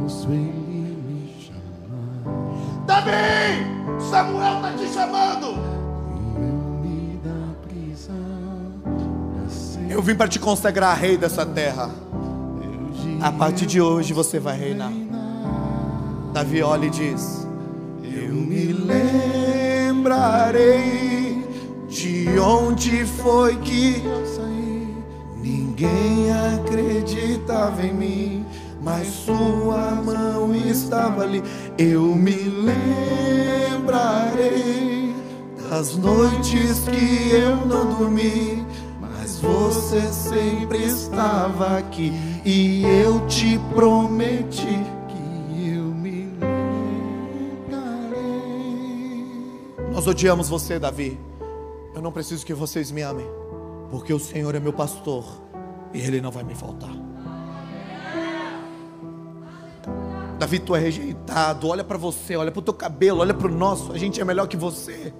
Ouço 0.02 0.28
ele 0.30 0.96
me 1.06 1.34
chamar. 1.40 2.84
Davi, 2.86 4.00
Samuel 4.10 4.56
está 4.56 4.72
te 4.72 4.88
chamando. 4.88 5.71
Eu 9.92 10.00
vim 10.00 10.14
para 10.14 10.26
te 10.26 10.38
consagrar 10.38 10.98
rei 10.98 11.18
dessa 11.18 11.44
terra. 11.44 11.90
A 13.20 13.30
partir 13.30 13.66
de 13.66 13.78
hoje 13.78 14.14
você 14.14 14.40
vai 14.40 14.58
reinar. 14.58 14.90
Davi 16.32 16.62
olha 16.62 16.86
e 16.86 16.90
diz: 16.90 17.46
Eu 18.02 18.32
me 18.32 18.72
lembrarei 19.92 20.26
de 21.90 22.26
onde 22.38 23.04
foi 23.04 23.58
que 23.58 24.02
eu 24.02 24.26
saí. 24.34 24.96
Ninguém 25.36 26.32
acreditava 26.56 27.84
em 27.84 27.92
mim, 27.92 28.46
mas 28.80 29.06
sua 29.08 29.90
mão 29.90 30.54
estava 30.54 31.22
ali. 31.22 31.42
Eu 31.76 32.14
me 32.16 32.48
lembrarei 33.74 35.14
das 35.68 35.94
noites 35.96 36.78
que 36.88 37.34
eu 37.34 37.56
não 37.66 37.94
dormi 37.98 38.61
você 39.42 40.00
sempre 40.12 40.78
estava 40.84 41.76
aqui 41.78 42.12
e 42.44 42.84
eu 42.84 43.26
te 43.26 43.58
prometi 43.74 44.78
que 45.08 45.68
eu 45.74 45.82
me 45.82 46.28
lembrarei. 47.68 48.22
Nós 49.92 50.06
odiamos 50.06 50.48
você, 50.48 50.78
Davi. 50.78 51.18
Eu 51.92 52.00
não 52.00 52.12
preciso 52.12 52.46
que 52.46 52.54
vocês 52.54 52.92
me 52.92 53.02
amem, 53.02 53.26
Porque 53.90 54.14
o 54.14 54.18
Senhor 54.18 54.54
é 54.54 54.60
meu 54.60 54.72
pastor 54.72 55.24
e 55.92 56.00
Ele 56.00 56.20
não 56.20 56.30
vai 56.30 56.44
me 56.44 56.54
faltar. 56.54 56.94
Davi, 60.38 60.60
tu 60.60 60.74
é 60.74 60.78
rejeitado. 60.78 61.68
Olha 61.68 61.84
para 61.84 61.98
você, 61.98 62.36
olha 62.36 62.50
para 62.50 62.60
o 62.60 62.62
teu 62.62 62.74
cabelo, 62.74 63.20
olha 63.20 63.34
para 63.34 63.48
o 63.48 63.54
nosso. 63.54 63.92
A 63.92 63.98
gente 63.98 64.20
é 64.20 64.24
melhor 64.24 64.46
que 64.46 64.56
você. 64.56 65.12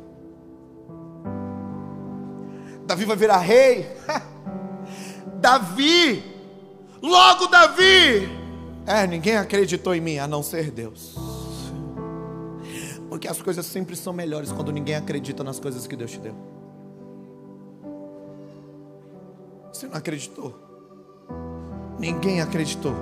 Davi 2.92 3.06
vai 3.06 3.16
virar 3.16 3.38
rei. 3.38 3.86
Davi, 5.40 6.22
logo 7.00 7.46
Davi. 7.46 8.28
É, 8.86 9.06
ninguém 9.06 9.38
acreditou 9.38 9.94
em 9.94 10.00
mim 10.00 10.18
a 10.18 10.28
não 10.28 10.42
ser 10.42 10.70
Deus. 10.70 11.16
Porque 13.08 13.26
as 13.26 13.40
coisas 13.40 13.64
sempre 13.64 13.96
são 13.96 14.12
melhores 14.12 14.52
quando 14.52 14.70
ninguém 14.70 14.94
acredita 14.94 15.42
nas 15.42 15.58
coisas 15.58 15.86
que 15.86 15.96
Deus 15.96 16.10
te 16.10 16.18
deu. 16.18 16.34
Você 19.72 19.86
não 19.86 19.94
acreditou. 19.94 20.54
Ninguém 21.98 22.42
acreditou. 22.42 22.94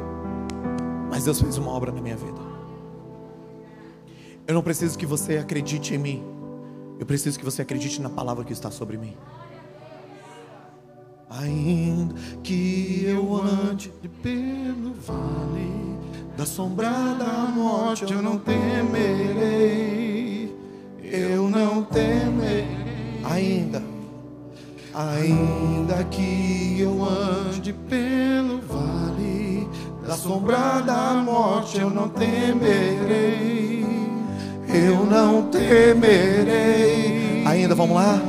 Mas 1.11 1.25
Deus 1.25 1.41
fez 1.41 1.59
uma 1.59 1.73
obra 1.73 1.91
na 1.91 2.01
minha 2.01 2.17
vida. 2.17 2.41
Eu 4.47 4.55
não 4.55 4.63
preciso 4.63 4.97
que 4.97 5.05
você 5.05 5.39
acredite 5.39 5.97
em 5.97 5.99
mim. 5.99 6.25
Eu 6.97 7.07
preciso 7.07 7.37
que 7.37 7.45
você 7.45 7.63
acredite 7.63 8.01
na 8.01 8.09
palavra 8.09 8.45
que 8.45 8.53
está 8.53 8.71
sobre 8.71 8.97
mim. 8.97 9.17
Ainda 11.31 12.13
que 12.43 13.05
eu 13.07 13.37
ande 13.37 13.93
pelo 14.21 14.93
vale 15.07 15.71
da 16.37 16.45
sombra 16.45 16.91
da 16.91 17.53
morte, 17.55 18.13
eu 18.13 18.21
não 18.21 18.37
temerei. 18.37 19.81
Eu 21.05 21.49
não 21.49 21.85
temerei. 21.85 22.67
Ainda, 23.23 23.81
ainda 24.93 26.03
que 26.05 26.81
eu 26.81 27.05
ande 27.05 27.73
pelo 27.73 28.61
vale 28.63 29.69
da 30.05 30.17
sombra 30.17 30.81
da 30.81 31.13
morte, 31.15 31.79
eu 31.79 31.91
não 31.91 32.09
temerei. 32.09 33.87
Eu 34.67 35.07
não 35.07 35.43
temerei. 35.49 37.45
Ainda, 37.47 37.77
vamos 37.77 37.95
lá. 37.95 38.21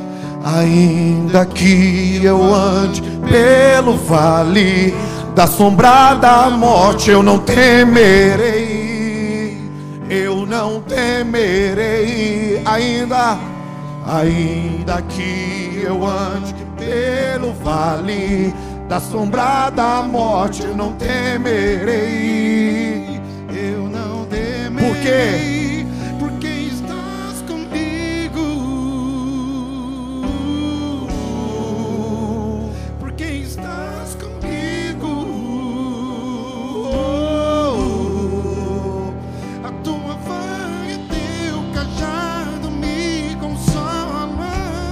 Ainda 0.43 1.45
que 1.45 2.19
eu 2.23 2.53
ande 2.53 3.01
pelo 3.29 3.95
vale 3.95 4.93
da 5.35 5.45
sombra 5.45 6.15
da 6.15 6.49
morte, 6.49 7.11
eu 7.11 7.21
não 7.21 7.37
temerei. 7.37 8.91
Eu 10.09 10.45
não 10.45 10.81
temerei. 10.81 12.61
Ainda, 12.65 13.37
ainda 14.05 15.01
que 15.03 15.83
eu 15.85 16.05
ande 16.05 16.55
pelo 16.75 17.53
vale 17.53 18.53
da 18.89 18.99
sombra 18.99 19.69
da 19.69 20.01
morte, 20.01 20.63
eu 20.63 20.75
não 20.75 20.93
temerei. 20.93 22.01
Eu 23.49 23.83
não 23.83 24.25
temerei. 24.25 24.89
Por 24.89 24.97
quê? 25.01 25.60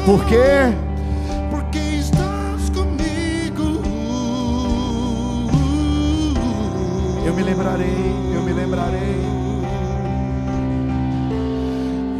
Por 0.05 0.25
quê? 0.25 0.73
Porque 1.51 1.77
estás 1.77 2.69
comigo. 2.69 3.81
Eu 7.25 7.33
me 7.33 7.43
lembrarei, 7.43 8.13
eu 8.33 8.41
me 8.41 8.53
lembrarei. 8.53 9.21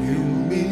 Eu 0.08 0.20
me 0.48 0.64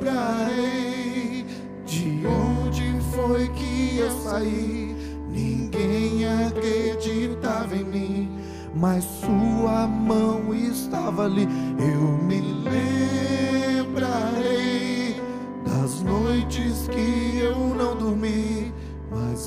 lembrarei 0.00 1.46
de 1.86 2.26
onde 2.26 3.00
foi 3.12 3.48
que 3.50 3.98
eu 3.98 4.10
saí. 4.22 4.96
Ninguém 5.30 6.26
acreditava 6.46 7.76
em 7.76 7.84
mim, 7.84 8.28
mas 8.74 9.04
sua 9.04 9.86
mão 9.86 10.52
estava 10.52 11.26
ali. 11.26 11.46
Eu 11.78 12.19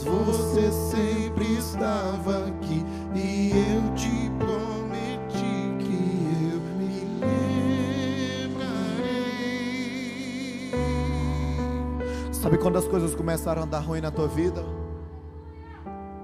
você 0.04 0.72
sempre 0.72 1.58
estava 1.58 2.48
aqui 2.48 2.84
e 3.16 3.52
eu 3.52 3.94
te 3.96 4.30
prometi 4.38 5.78
que 5.80 6.00
eu 6.54 6.60
me 6.78 7.06
lembrarei. 8.50 8.74
Sabe 12.32 12.58
quando 12.58 12.78
as 12.78 12.88
coisas 12.88 13.16
começaram 13.16 13.64
a 13.64 13.66
dar 13.66 13.80
ruim 13.80 14.02
na 14.02 14.12
tua 14.12 14.28
vida? 14.28 14.64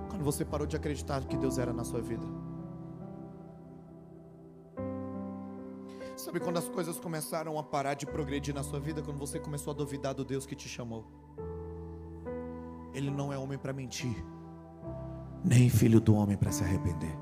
Quando 0.09 0.23
você 0.23 0.43
parou 0.43 0.67
de 0.67 0.75
acreditar 0.75 1.21
que 1.25 1.37
Deus 1.37 1.57
era 1.57 1.73
na 1.73 1.83
sua 1.83 2.01
vida. 2.01 2.25
Sabe 6.15 6.39
quando 6.39 6.57
as 6.57 6.67
coisas 6.67 6.99
começaram 6.99 7.57
a 7.57 7.63
parar 7.63 7.93
de 7.93 8.05
progredir 8.05 8.53
na 8.53 8.61
sua 8.61 8.79
vida? 8.79 9.01
Quando 9.01 9.17
você 9.17 9.39
começou 9.39 9.71
a 9.71 9.73
duvidar 9.73 10.13
do 10.13 10.25
Deus 10.25 10.45
que 10.45 10.53
te 10.53 10.67
chamou. 10.67 11.18
Ele 12.99 13.09
não 13.09 13.31
é 13.31 13.37
homem 13.37 13.57
para 13.57 13.71
mentir, 13.71 14.25
nem 15.41 15.69
filho 15.69 16.01
do 16.01 16.13
homem 16.13 16.35
para 16.35 16.51
se 16.51 16.65
arrepender. 16.65 17.17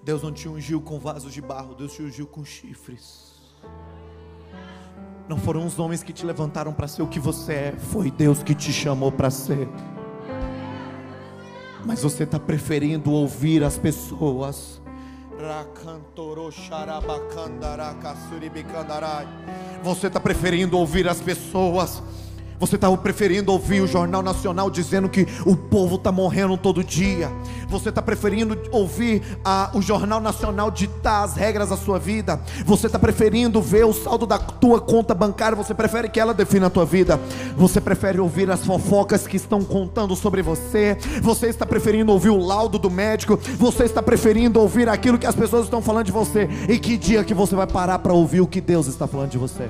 Deus 0.00 0.22
não 0.22 0.30
te 0.30 0.48
ungiu 0.48 0.80
com 0.80 1.00
vasos 1.00 1.34
de 1.34 1.42
barro, 1.42 1.74
Deus 1.74 1.94
te 1.94 2.02
ungiu 2.02 2.28
com 2.28 2.44
chifres. 2.44 3.42
Não 5.28 5.36
foram 5.36 5.66
os 5.66 5.80
homens 5.80 6.00
que 6.00 6.12
te 6.12 6.24
levantaram 6.24 6.72
para 6.72 6.86
ser 6.86 7.02
o 7.02 7.08
que 7.08 7.18
você 7.18 7.52
é, 7.52 7.72
foi 7.76 8.08
Deus 8.08 8.40
que 8.40 8.54
te 8.54 8.72
chamou 8.72 9.10
para 9.10 9.28
ser. 9.28 9.68
Mas 11.84 12.04
você 12.04 12.22
está 12.22 12.38
preferindo 12.38 13.10
ouvir 13.10 13.64
as 13.64 13.76
pessoas. 13.76 14.80
Você 19.82 20.08
está 20.08 20.18
preferindo 20.18 20.76
ouvir 20.76 21.08
as 21.08 21.20
pessoas 21.20 22.02
você 22.58 22.74
está 22.74 22.94
preferindo 22.96 23.52
ouvir 23.52 23.80
o 23.80 23.86
Jornal 23.86 24.20
Nacional 24.20 24.68
dizendo 24.68 25.08
que 25.08 25.26
o 25.46 25.56
povo 25.56 25.94
está 25.94 26.10
morrendo 26.10 26.56
todo 26.56 26.82
dia. 26.82 27.30
Você 27.68 27.90
está 27.90 28.00
preferindo 28.00 28.58
ouvir 28.72 29.22
a, 29.44 29.70
o 29.74 29.82
Jornal 29.82 30.20
Nacional 30.20 30.70
ditar 30.70 31.24
as 31.24 31.34
regras 31.34 31.68
da 31.68 31.76
sua 31.76 31.98
vida. 31.98 32.40
Você 32.64 32.86
está 32.86 32.98
preferindo 32.98 33.60
ver 33.60 33.84
o 33.84 33.92
saldo 33.92 34.26
da 34.26 34.38
tua 34.38 34.80
conta 34.80 35.14
bancária. 35.14 35.56
Você 35.56 35.74
prefere 35.74 36.08
que 36.08 36.18
ela 36.18 36.32
defina 36.32 36.68
a 36.68 36.70
tua 36.70 36.86
vida. 36.86 37.20
Você 37.56 37.80
prefere 37.80 38.18
ouvir 38.18 38.50
as 38.50 38.64
fofocas 38.64 39.26
que 39.26 39.36
estão 39.36 39.62
contando 39.62 40.16
sobre 40.16 40.40
você. 40.40 40.96
Você 41.22 41.48
está 41.48 41.66
preferindo 41.66 42.10
ouvir 42.10 42.30
o 42.30 42.38
laudo 42.38 42.78
do 42.78 42.90
médico. 42.90 43.38
Você 43.58 43.84
está 43.84 44.02
preferindo 44.02 44.60
ouvir 44.60 44.88
aquilo 44.88 45.18
que 45.18 45.26
as 45.26 45.36
pessoas 45.36 45.64
estão 45.64 45.82
falando 45.82 46.06
de 46.06 46.12
você. 46.12 46.48
E 46.68 46.78
que 46.78 46.96
dia 46.96 47.22
que 47.22 47.34
você 47.34 47.54
vai 47.54 47.66
parar 47.66 47.98
para 47.98 48.14
ouvir 48.14 48.40
o 48.40 48.46
que 48.46 48.60
Deus 48.60 48.86
está 48.86 49.06
falando 49.06 49.30
de 49.30 49.38
você? 49.38 49.68